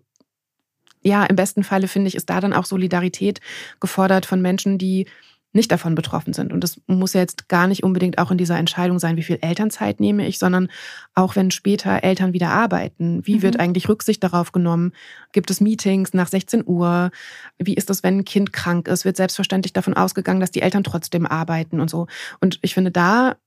[1.02, 3.42] ja, im besten Falle, finde ich, ist da dann auch Solidarität
[3.80, 5.08] gefordert von Menschen, die
[5.56, 6.52] nicht davon betroffen sind.
[6.52, 9.40] Und das muss ja jetzt gar nicht unbedingt auch in dieser Entscheidung sein, wie viel
[9.42, 10.68] Elternzeit nehme ich, sondern
[11.16, 13.42] auch wenn später Eltern wieder arbeiten, wie mhm.
[13.42, 14.92] wird eigentlich Rücksicht darauf genommen?
[15.32, 17.10] Gibt es Meetings nach 16 Uhr?
[17.58, 19.06] Wie ist das, wenn ein Kind krank ist?
[19.06, 22.08] Wird selbstverständlich davon ausgegangen, dass die Eltern trotzdem arbeiten und so.
[22.42, 23.38] Und ich finde da,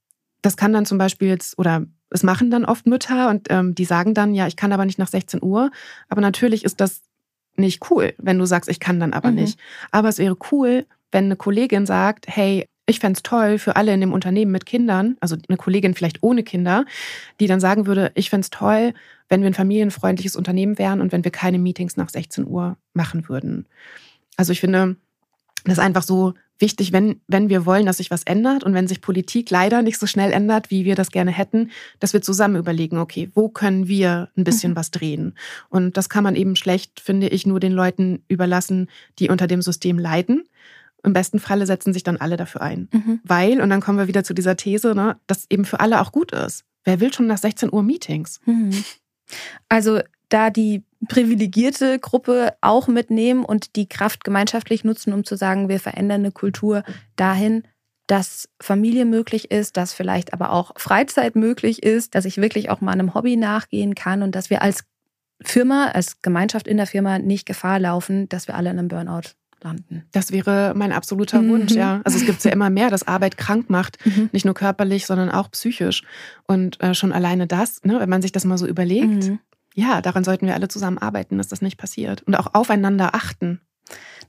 [0.41, 3.85] das kann dann zum Beispiel jetzt, oder es machen dann oft Mütter und ähm, die
[3.85, 5.71] sagen dann, ja, ich kann aber nicht nach 16 Uhr.
[6.09, 7.03] Aber natürlich ist das
[7.57, 9.37] nicht cool, wenn du sagst, ich kann dann aber mhm.
[9.37, 9.59] nicht.
[9.91, 13.93] Aber es wäre cool, wenn eine Kollegin sagt, hey, ich fände es toll für alle
[13.93, 16.87] in dem Unternehmen mit Kindern, also eine Kollegin vielleicht ohne Kinder,
[17.39, 18.95] die dann sagen würde, ich fände es toll,
[19.29, 23.29] wenn wir ein familienfreundliches Unternehmen wären und wenn wir keine Meetings nach 16 Uhr machen
[23.29, 23.67] würden.
[24.37, 24.97] Also ich finde,
[25.65, 28.89] das ist einfach so wichtig, wenn, wenn wir wollen, dass sich was ändert und wenn
[28.89, 32.57] sich Politik leider nicht so schnell ändert, wie wir das gerne hätten, dass wir zusammen
[32.57, 34.77] überlegen, okay, wo können wir ein bisschen mhm.
[34.77, 35.35] was drehen?
[35.69, 38.89] Und das kann man eben schlecht, finde ich, nur den Leuten überlassen,
[39.19, 40.45] die unter dem System leiden.
[41.03, 42.89] Im besten Falle setzen sich dann alle dafür ein.
[42.93, 43.21] Mhm.
[43.25, 46.13] Weil, und dann kommen wir wieder zu dieser These, ne, dass eben für alle auch
[46.13, 46.65] gut ist.
[46.85, 48.41] Wer will schon nach 16 Uhr Meetings?
[48.47, 48.85] Mhm.
[49.69, 55.69] Also da die privilegierte Gruppe auch mitnehmen und die Kraft gemeinschaftlich nutzen, um zu sagen,
[55.69, 56.83] wir verändern eine Kultur
[57.17, 57.63] dahin,
[58.09, 62.81] dass Familie möglich ist, dass vielleicht aber auch Freizeit möglich ist, dass ich wirklich auch
[62.81, 64.85] mal einem Hobby nachgehen kann und dass wir als
[65.43, 69.35] Firma, als Gemeinschaft in der Firma nicht Gefahr laufen, dass wir alle in einem Burnout
[69.63, 70.05] landen.
[70.13, 71.49] Das wäre mein absoluter mhm.
[71.51, 72.01] Wunsch, ja.
[72.05, 74.31] Also es gibt ja immer mehr, dass Arbeit krank macht, mhm.
[74.33, 76.03] nicht nur körperlich, sondern auch psychisch.
[76.47, 79.39] Und äh, schon alleine das, ne, wenn man sich das mal so überlegt, mhm.
[79.75, 83.61] ja, daran sollten wir alle zusammen arbeiten, dass das nicht passiert und auch aufeinander achten.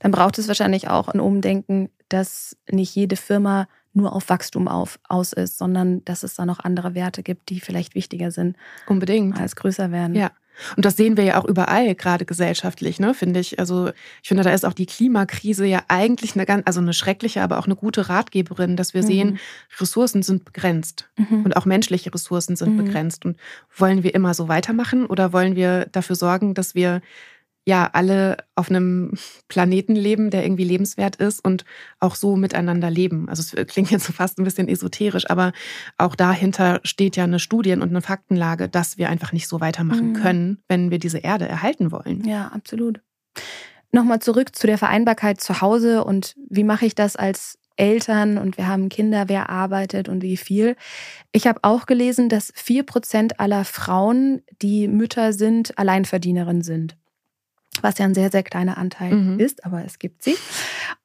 [0.00, 4.98] Dann braucht es wahrscheinlich auch ein Umdenken, dass nicht jede Firma nur auf Wachstum auf,
[5.08, 8.56] aus ist, sondern dass es da noch andere Werte gibt, die vielleicht wichtiger sind.
[8.86, 9.38] Unbedingt.
[9.38, 10.14] Als größer werden.
[10.14, 10.30] Ja.
[10.76, 13.58] Und das sehen wir ja auch überall, gerade gesellschaftlich, ne, finde ich.
[13.58, 13.90] Also
[14.22, 17.58] ich finde, da ist auch die Klimakrise ja eigentlich eine ganz, also eine schreckliche, aber
[17.58, 19.06] auch eine gute Ratgeberin, dass wir mhm.
[19.06, 19.38] sehen,
[19.78, 21.44] Ressourcen sind begrenzt mhm.
[21.44, 22.84] und auch menschliche Ressourcen sind mhm.
[22.84, 23.24] begrenzt.
[23.24, 23.36] Und
[23.76, 27.00] wollen wir immer so weitermachen oder wollen wir dafür sorgen, dass wir
[27.66, 29.12] ja alle auf einem
[29.48, 31.64] Planeten leben, der irgendwie lebenswert ist und
[31.98, 33.28] auch so miteinander leben.
[33.28, 35.52] Also es klingt jetzt fast ein bisschen esoterisch, aber
[35.98, 40.10] auch dahinter steht ja eine Studien- und eine Faktenlage, dass wir einfach nicht so weitermachen
[40.10, 40.14] mhm.
[40.14, 42.24] können, wenn wir diese Erde erhalten wollen.
[42.24, 43.00] Ja, absolut.
[43.92, 48.58] Nochmal zurück zu der Vereinbarkeit zu Hause und wie mache ich das als Eltern und
[48.58, 50.76] wir haben Kinder, wer arbeitet und wie viel.
[51.32, 56.99] Ich habe auch gelesen, dass vier Prozent aller Frauen, die Mütter sind, Alleinverdienerinnen sind
[57.82, 59.40] was ja ein sehr, sehr kleiner Anteil mhm.
[59.40, 60.36] ist, aber es gibt sie.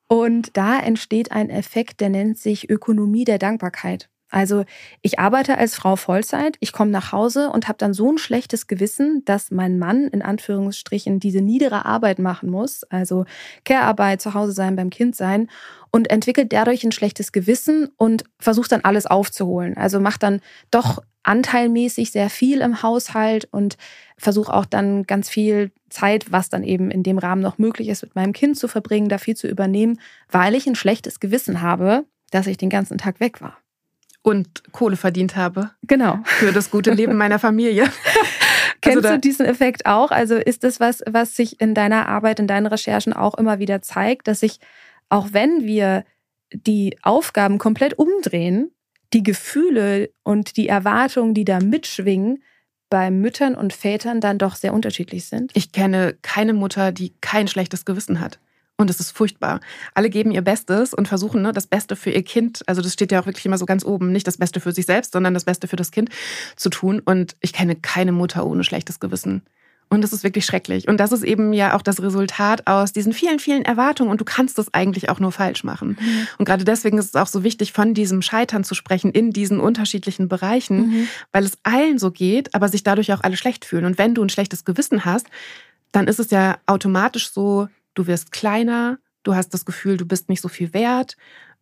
[0.07, 4.09] Und da entsteht ein Effekt, der nennt sich Ökonomie der Dankbarkeit.
[4.29, 4.65] Also
[5.01, 8.67] ich arbeite als Frau Vollzeit, ich komme nach Hause und habe dann so ein schlechtes
[8.67, 13.25] Gewissen, dass mein Mann in Anführungsstrichen diese niedere Arbeit machen muss, also
[13.63, 15.49] Care-Arbeit, zu Hause sein, beim Kind sein
[15.91, 19.77] und entwickelt dadurch ein schlechtes Gewissen und versucht dann alles aufzuholen.
[19.77, 23.77] Also macht dann doch anteilmäßig sehr viel im Haushalt und
[24.17, 28.03] versuche auch dann ganz viel Zeit, was dann eben in dem Rahmen noch möglich ist,
[28.03, 29.99] mit meinem Kind zu verbringen, da viel zu übernehmen,
[30.29, 33.57] weil ich ein schlechtes Gewissen habe, dass ich den ganzen Tag weg war.
[34.21, 35.71] Und Kohle verdient habe.
[35.83, 36.19] Genau.
[36.23, 37.89] Für das gute Leben meiner Familie.
[38.81, 40.11] Kennst also du diesen Effekt auch?
[40.11, 43.81] Also ist das was, was sich in deiner Arbeit, in deinen Recherchen auch immer wieder
[43.81, 44.59] zeigt, dass sich,
[45.09, 46.05] auch wenn wir
[46.51, 48.71] die Aufgaben komplett umdrehen,
[49.13, 52.43] die Gefühle und die Erwartungen, die da mitschwingen,
[52.89, 55.51] bei Müttern und Vätern dann doch sehr unterschiedlich sind?
[55.53, 58.39] Ich kenne keine Mutter, die kein schlechtes Gewissen hat.
[58.77, 59.61] Und es ist furchtbar.
[59.93, 63.11] Alle geben ihr Bestes und versuchen ne, das Beste für ihr Kind, also das steht
[63.11, 65.45] ja auch wirklich immer so ganz oben, nicht das Beste für sich selbst, sondern das
[65.45, 66.09] Beste für das Kind
[66.57, 67.01] zu tun.
[67.03, 69.43] Und ich kenne keine Mutter ohne schlechtes Gewissen.
[69.89, 70.87] Und das ist wirklich schrecklich.
[70.87, 74.09] Und das ist eben ja auch das Resultat aus diesen vielen, vielen Erwartungen.
[74.09, 75.97] Und du kannst das eigentlich auch nur falsch machen.
[75.99, 76.27] Mhm.
[76.37, 79.59] Und gerade deswegen ist es auch so wichtig, von diesem Scheitern zu sprechen in diesen
[79.59, 81.07] unterschiedlichen Bereichen, mhm.
[81.31, 83.85] weil es allen so geht, aber sich dadurch auch alle schlecht fühlen.
[83.85, 85.27] Und wenn du ein schlechtes Gewissen hast,
[85.91, 90.29] dann ist es ja automatisch so, du wirst kleiner, du hast das Gefühl, du bist
[90.29, 91.15] nicht so viel wert.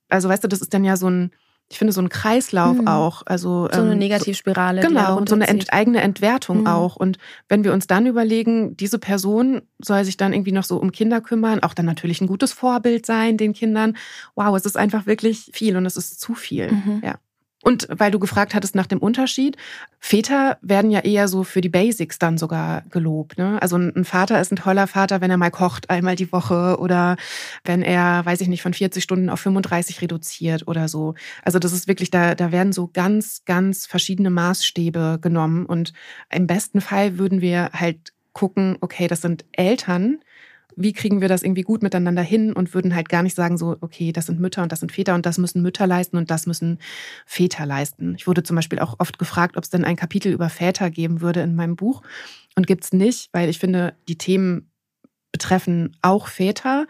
[0.10, 1.32] Also weißt du, das ist dann ja so ein,
[1.74, 2.88] ich finde, so ein Kreislauf mhm.
[2.88, 3.24] auch.
[3.26, 4.84] Also, so eine ähm, Negativspirale.
[4.84, 6.68] So, genau, und so eine ent eigene Entwertung mhm.
[6.68, 6.96] auch.
[6.96, 7.18] Und
[7.50, 11.20] wenn wir uns dann überlegen, diese Person soll sich dann irgendwie noch so um Kinder
[11.20, 13.98] kümmern, auch dann natürlich ein gutes Vorbild sein den Kindern.
[14.36, 16.72] Wow, es ist einfach wirklich viel und es ist zu viel.
[16.72, 17.02] Mhm.
[17.04, 17.16] Ja.
[17.64, 19.56] Und weil du gefragt hattest nach dem Unterschied,
[19.98, 23.38] Väter werden ja eher so für die Basics dann sogar gelobt.
[23.38, 23.58] Ne?
[23.62, 27.16] Also ein Vater ist ein toller Vater, wenn er mal kocht einmal die Woche oder
[27.64, 31.16] wenn er, weiß ich nicht, von 40 Stunden auf 35 reduziert oder so.
[31.44, 35.66] Also das ist wirklich, da, da werden so ganz, ganz verschiedene Maßstäbe genommen.
[35.66, 35.94] Und
[36.30, 40.20] im besten Fall würden wir halt gucken, okay, das sind Eltern,
[40.76, 43.78] wie kriegen wir das irgendwie gut miteinander hin und würden halt gar nicht sagen so,
[43.82, 46.46] okay, das sind Mütter und das sind Väter und das müssen Mütter leisten und das
[46.46, 46.80] müssen
[47.26, 48.16] Väter leisten.
[48.16, 51.22] Ich wurde zum Beispiel auch oft gefragt, ob es denn ein Kapitel über Väter geben
[51.22, 52.02] würde in meinem Buch
[52.56, 54.72] und gibt es nicht, weil ich finde, die Themen
[55.32, 56.86] betreffen auch Väter,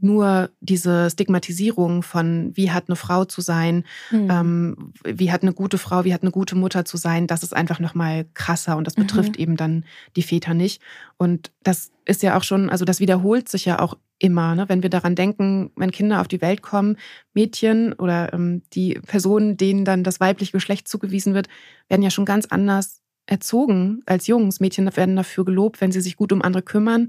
[0.00, 4.28] nur diese Stigmatisierung von, wie hat eine Frau zu sein, mhm.
[4.30, 7.54] ähm, wie hat eine gute Frau, wie hat eine gute Mutter zu sein, das ist
[7.54, 9.02] einfach nochmal krasser und das mhm.
[9.02, 9.42] betrifft mhm.
[9.42, 9.84] eben dann
[10.16, 10.80] die Väter nicht.
[11.16, 14.68] Und das ist ja auch schon, also das wiederholt sich ja auch immer, ne?
[14.68, 16.96] wenn wir daran denken, wenn Kinder auf die Welt kommen,
[17.34, 21.48] Mädchen oder ähm, die Personen, denen dann das weibliche Geschlecht zugewiesen wird,
[21.88, 24.60] werden ja schon ganz anders erzogen als Jungs.
[24.60, 27.08] Mädchen werden dafür gelobt, wenn sie sich gut um andere kümmern.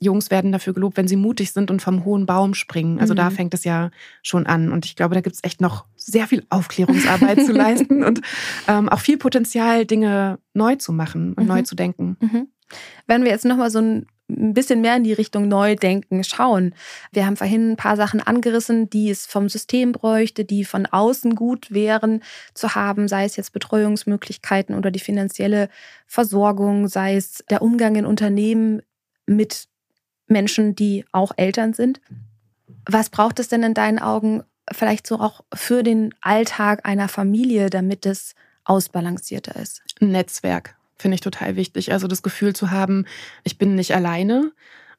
[0.00, 3.00] Jungs werden dafür gelobt, wenn sie mutig sind und vom hohen Baum springen.
[3.00, 3.16] Also mhm.
[3.16, 3.90] da fängt es ja
[4.22, 4.70] schon an.
[4.70, 8.20] Und ich glaube, da gibt es echt noch sehr viel Aufklärungsarbeit zu leisten und
[8.68, 11.48] ähm, auch viel Potenzial, Dinge neu zu machen und mhm.
[11.48, 12.16] neu zu denken.
[12.20, 12.48] Mhm.
[13.06, 13.80] Wenn wir jetzt nochmal so
[14.28, 16.74] ein bisschen mehr in die Richtung Neudenken schauen.
[17.12, 21.34] Wir haben vorhin ein paar Sachen angerissen, die es vom System bräuchte, die von außen
[21.34, 22.22] gut wären
[22.54, 25.68] zu haben, sei es jetzt Betreuungsmöglichkeiten oder die finanzielle
[26.06, 28.82] Versorgung, sei es der Umgang in Unternehmen
[29.26, 29.66] mit
[30.26, 32.00] Menschen, die auch Eltern sind.
[32.86, 37.70] Was braucht es denn in deinen Augen vielleicht so auch für den Alltag einer Familie,
[37.70, 39.82] damit es ausbalancierter ist?
[40.00, 41.92] Netzwerk finde ich total wichtig.
[41.92, 43.06] Also das Gefühl zu haben,
[43.44, 44.52] ich bin nicht alleine,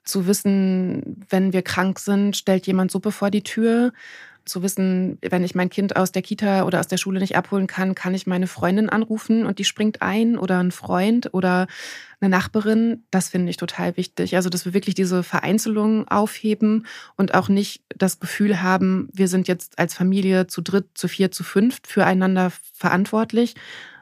[0.03, 3.91] zu wissen, wenn wir krank sind, stellt jemand Suppe vor die Tür
[4.49, 7.67] zu wissen, wenn ich mein Kind aus der Kita oder aus der Schule nicht abholen
[7.67, 11.67] kann, kann ich meine Freundin anrufen und die springt ein oder ein Freund oder
[12.19, 13.03] eine Nachbarin.
[13.11, 14.35] Das finde ich total wichtig.
[14.35, 19.47] Also, dass wir wirklich diese Vereinzelung aufheben und auch nicht das Gefühl haben, wir sind
[19.47, 23.55] jetzt als Familie zu dritt, zu vier, zu fünft füreinander verantwortlich,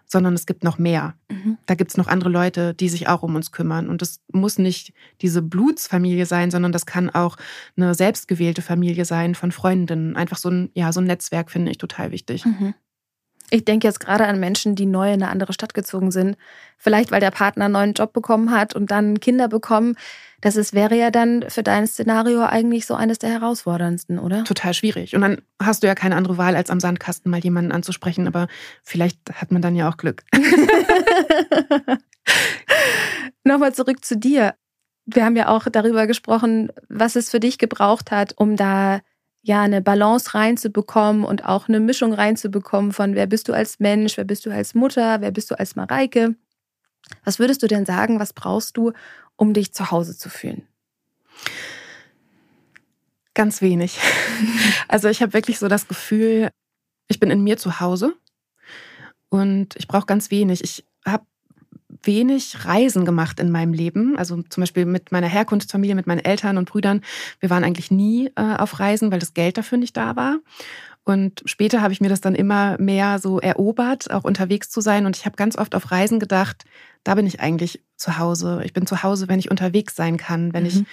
[0.08, 1.16] sondern es gibt noch mehr.
[1.30, 1.58] Mhm.
[1.66, 3.90] Da gibt es noch andere Leute, die sich auch um uns kümmern.
[3.90, 7.36] Und es muss nicht diese Blutsfamilie sein, sondern das kann auch
[7.76, 10.16] eine selbstgewählte Familie sein von Freundinnen.
[10.16, 12.46] Einfach so ein, ja, so ein Netzwerk finde ich total wichtig.
[12.46, 12.74] Mhm.
[13.50, 16.36] Ich denke jetzt gerade an Menschen, die neu in eine andere Stadt gezogen sind.
[16.78, 19.96] Vielleicht, weil der Partner einen neuen Job bekommen hat und dann Kinder bekommen.
[20.42, 24.44] Das ist, wäre ja dann für dein Szenario eigentlich so eines der herausforderndsten, oder?
[24.44, 25.16] Total schwierig.
[25.16, 28.28] Und dann hast du ja keine andere Wahl, als am Sandkasten mal jemanden anzusprechen.
[28.28, 28.48] Aber
[28.84, 30.24] vielleicht hat man dann ja auch Glück.
[33.44, 34.56] Nochmal zurück zu dir.
[35.06, 39.00] Wir haben ja auch darüber gesprochen, was es für dich gebraucht hat, um da
[39.48, 44.18] ja eine Balance reinzubekommen und auch eine Mischung reinzubekommen von wer bist du als Mensch,
[44.18, 46.36] wer bist du als Mutter, wer bist du als Mareike.
[47.24, 48.92] Was würdest du denn sagen, was brauchst du,
[49.38, 50.68] um dich zu Hause zu fühlen?
[53.34, 53.98] Ganz wenig.
[54.90, 56.50] Also ich habe wirklich so das Gefühl,
[57.08, 58.14] ich bin in mir zu Hause
[59.30, 60.64] und ich brauche ganz wenig.
[60.64, 61.26] Ich habe
[62.08, 64.18] wenig Reisen gemacht in meinem Leben.
[64.18, 67.02] Also zum Beispiel mit meiner Herkunftsfamilie, mit meinen Eltern und Brüdern.
[67.40, 70.38] Wir waren eigentlich nie äh, auf Reisen, weil das Geld dafür nicht da war.
[71.04, 75.06] Und später habe ich mir das dann immer mehr so erobert, auch unterwegs zu sein.
[75.06, 76.66] Und ich habe ganz oft auf Reisen gedacht,
[77.08, 78.62] da bin ich eigentlich zu Hause.
[78.66, 80.70] Ich bin zu Hause, wenn ich unterwegs sein kann, wenn mhm.
[80.70, 80.84] ich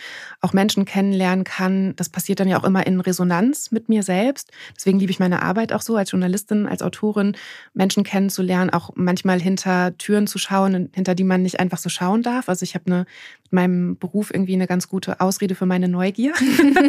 [0.41, 1.97] auch Menschen kennenlernen kann.
[1.97, 4.53] Das passiert dann ja auch immer in Resonanz mit mir selbst.
[4.77, 7.37] Deswegen liebe ich meine Arbeit auch so als Journalistin, als Autorin,
[7.73, 12.23] Menschen kennenzulernen, auch manchmal hinter Türen zu schauen, hinter die man nicht einfach so schauen
[12.23, 12.49] darf.
[12.49, 12.99] Also ich habe eine,
[13.43, 16.33] mit meinem Beruf irgendwie eine ganz gute Ausrede für meine Neugier.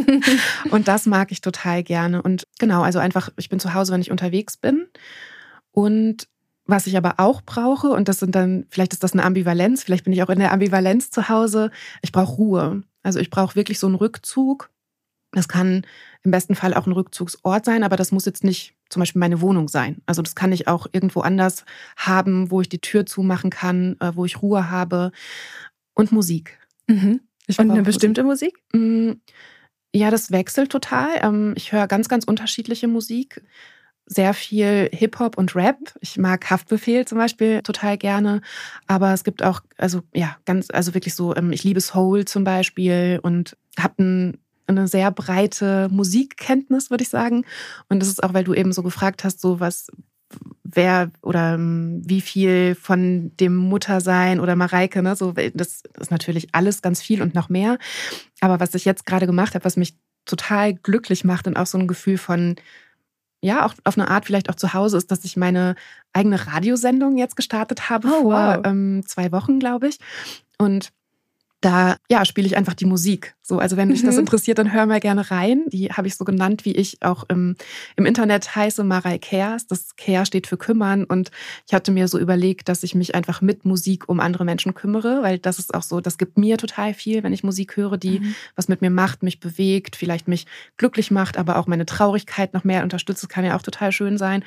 [0.70, 2.22] und das mag ich total gerne.
[2.22, 4.86] Und genau, also einfach, ich bin zu Hause, wenn ich unterwegs bin.
[5.72, 6.28] Und
[6.66, 10.04] was ich aber auch brauche, und das sind dann, vielleicht ist das eine Ambivalenz, vielleicht
[10.04, 12.84] bin ich auch in der Ambivalenz zu Hause, ich brauche Ruhe.
[13.04, 14.72] Also ich brauche wirklich so einen Rückzug.
[15.32, 15.86] Das kann
[16.24, 19.42] im besten Fall auch ein Rückzugsort sein, aber das muss jetzt nicht zum Beispiel meine
[19.42, 20.02] Wohnung sein.
[20.06, 21.66] Also das kann ich auch irgendwo anders
[21.98, 25.12] haben, wo ich die Tür zumachen kann, äh, wo ich Ruhe habe.
[25.94, 26.58] Und Musik.
[26.88, 27.22] Mhm.
[27.58, 28.54] und eine bestimmte Musik?
[28.74, 28.92] Musik?
[28.92, 29.12] Mm,
[29.94, 31.10] ja, das wechselt total.
[31.22, 33.44] Ähm, ich höre ganz, ganz unterschiedliche Musik
[34.06, 35.78] sehr viel Hip-Hop und Rap.
[36.02, 38.42] Ich mag Haftbefehl zum Beispiel total gerne.
[38.88, 42.44] Aber es gibt auch, also ja, ganz, also wirklich so, ähm, ich liebe Soul zum
[42.44, 44.38] Beispiel und habe ein,
[44.68, 47.46] eine sehr breite Musikkenntnis, würde ich sagen.
[47.90, 49.88] Und das ist auch, weil du eben so gefragt hast, so was,
[50.64, 56.50] wer oder ähm, wie viel von dem Muttersein oder Mareike, ne, so, das ist natürlich
[56.54, 57.78] alles ganz viel und noch mehr.
[58.42, 59.96] Aber was ich jetzt gerade gemacht habe, was mich
[60.26, 62.56] total glücklich macht und auch so ein Gefühl von
[63.46, 65.76] ja, auch auf eine Art vielleicht auch zu Hause ist, dass ich meine
[66.14, 68.66] eigene Radiosendung jetzt gestartet habe oh, vor wow.
[68.66, 70.00] ähm, zwei Wochen, glaube ich.
[70.58, 70.90] Und
[71.66, 73.36] da ja, spiele ich einfach die Musik.
[73.42, 74.22] So, also wenn dich das mhm.
[74.22, 75.64] interessiert, dann hör mal gerne rein.
[75.68, 77.56] Die habe ich so genannt, wie ich auch im,
[77.96, 79.66] im Internet heiße, Marei Cares.
[79.66, 81.06] Das Care steht für kümmern.
[81.06, 81.32] Und
[81.68, 85.24] ich hatte mir so überlegt, dass ich mich einfach mit Musik um andere Menschen kümmere,
[85.24, 88.20] weil das ist auch so, das gibt mir total viel, wenn ich Musik höre, die
[88.20, 88.36] mhm.
[88.56, 90.46] was mit mir macht, mich bewegt, vielleicht mich
[90.78, 93.24] glücklich macht, aber auch meine Traurigkeit noch mehr unterstützt.
[93.24, 94.44] Das kann ja auch total schön sein.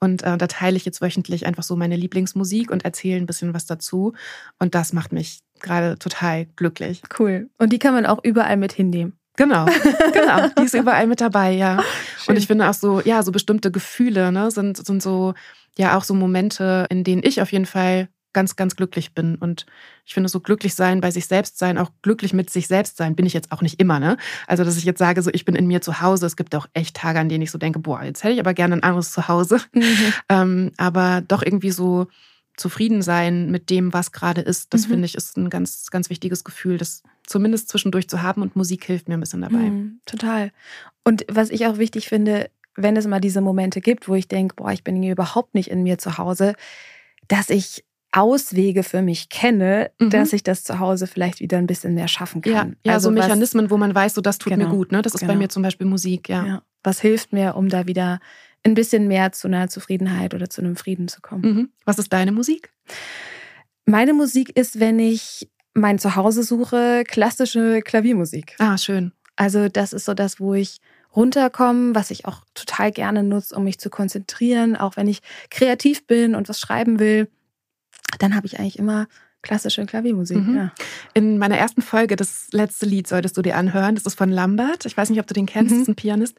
[0.00, 3.54] Und äh, da teile ich jetzt wöchentlich einfach so meine Lieblingsmusik und erzähle ein bisschen
[3.54, 4.14] was dazu.
[4.58, 7.02] Und das macht mich gerade total glücklich.
[7.18, 7.48] Cool.
[7.58, 9.18] Und die kann man auch überall mit hinnehmen.
[9.36, 9.66] Genau,
[10.12, 10.48] genau.
[10.58, 11.82] Die ist überall mit dabei, ja.
[12.18, 12.34] Schön.
[12.34, 15.34] Und ich finde auch so, ja, so bestimmte Gefühle, ne, sind, sind so,
[15.76, 19.36] ja, auch so Momente, in denen ich auf jeden Fall ganz, ganz glücklich bin.
[19.36, 19.64] Und
[20.04, 23.16] ich finde so glücklich sein, bei sich selbst sein, auch glücklich mit sich selbst sein,
[23.16, 24.18] bin ich jetzt auch nicht immer, ne?
[24.46, 26.26] Also, dass ich jetzt sage, so, ich bin in mir zu Hause.
[26.26, 28.52] Es gibt auch echt Tage, an denen ich so denke, boah, jetzt hätte ich aber
[28.52, 29.60] gerne ein anderes Zuhause.
[29.72, 29.82] Mhm.
[30.28, 32.06] Ähm, aber doch irgendwie so,
[32.56, 34.92] zufrieden sein mit dem, was gerade ist, das mhm.
[34.92, 38.84] finde ich ist ein ganz, ganz wichtiges Gefühl, das zumindest zwischendurch zu haben und Musik
[38.84, 39.56] hilft mir ein bisschen dabei.
[39.56, 40.52] Mhm, total.
[41.04, 44.56] Und was ich auch wichtig finde, wenn es mal diese Momente gibt, wo ich denke,
[44.56, 46.54] boah, ich bin hier überhaupt nicht in mir zu Hause,
[47.28, 50.10] dass ich Auswege für mich kenne, mhm.
[50.10, 52.52] dass ich das zu Hause vielleicht wieder ein bisschen mehr schaffen kann.
[52.52, 54.92] Ja, ja also so Mechanismen, was, wo man weiß, so das tut genau, mir gut.
[54.92, 55.02] Ne?
[55.02, 55.32] Das ist genau.
[55.32, 56.46] bei mir zum Beispiel Musik, ja.
[56.46, 56.62] ja.
[56.84, 58.20] Was hilft mir, um da wieder
[58.64, 61.42] ein bisschen mehr zu einer Zufriedenheit oder zu einem Frieden zu kommen.
[61.42, 61.68] Mhm.
[61.84, 62.72] Was ist deine Musik?
[63.86, 68.56] Meine Musik ist, wenn ich mein Zuhause suche, klassische Klaviermusik.
[68.58, 69.12] Ah, schön.
[69.36, 70.78] Also das ist so das, wo ich
[71.14, 76.06] runterkomme, was ich auch total gerne nutze, um mich zu konzentrieren, auch wenn ich kreativ
[76.06, 77.28] bin und was schreiben will.
[78.18, 79.06] Dann habe ich eigentlich immer
[79.44, 80.56] Klassische Klaviermusik, mhm.
[80.56, 80.72] ja.
[81.12, 83.94] In meiner ersten Folge, das letzte Lied solltest du dir anhören.
[83.94, 84.86] Das ist von Lambert.
[84.86, 85.74] Ich weiß nicht, ob du den kennst, mhm.
[85.74, 86.38] das ist ein Pianist.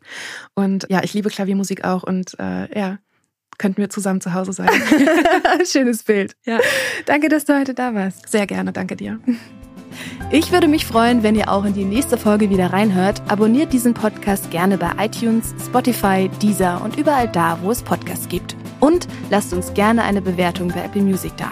[0.55, 2.97] Und ja, ich liebe Klaviermusik auch und äh, ja,
[3.59, 4.69] könnten wir zusammen zu Hause sein.
[5.71, 6.35] Schönes Bild.
[6.45, 6.59] Ja.
[7.05, 8.27] Danke, dass du heute da warst.
[8.27, 9.19] Sehr gerne, danke dir.
[10.31, 13.21] Ich würde mich freuen, wenn ihr auch in die nächste Folge wieder reinhört.
[13.27, 18.55] Abonniert diesen Podcast gerne bei iTunes, Spotify, Deezer und überall da, wo es Podcasts gibt.
[18.79, 21.51] Und lasst uns gerne eine Bewertung bei Apple Music da.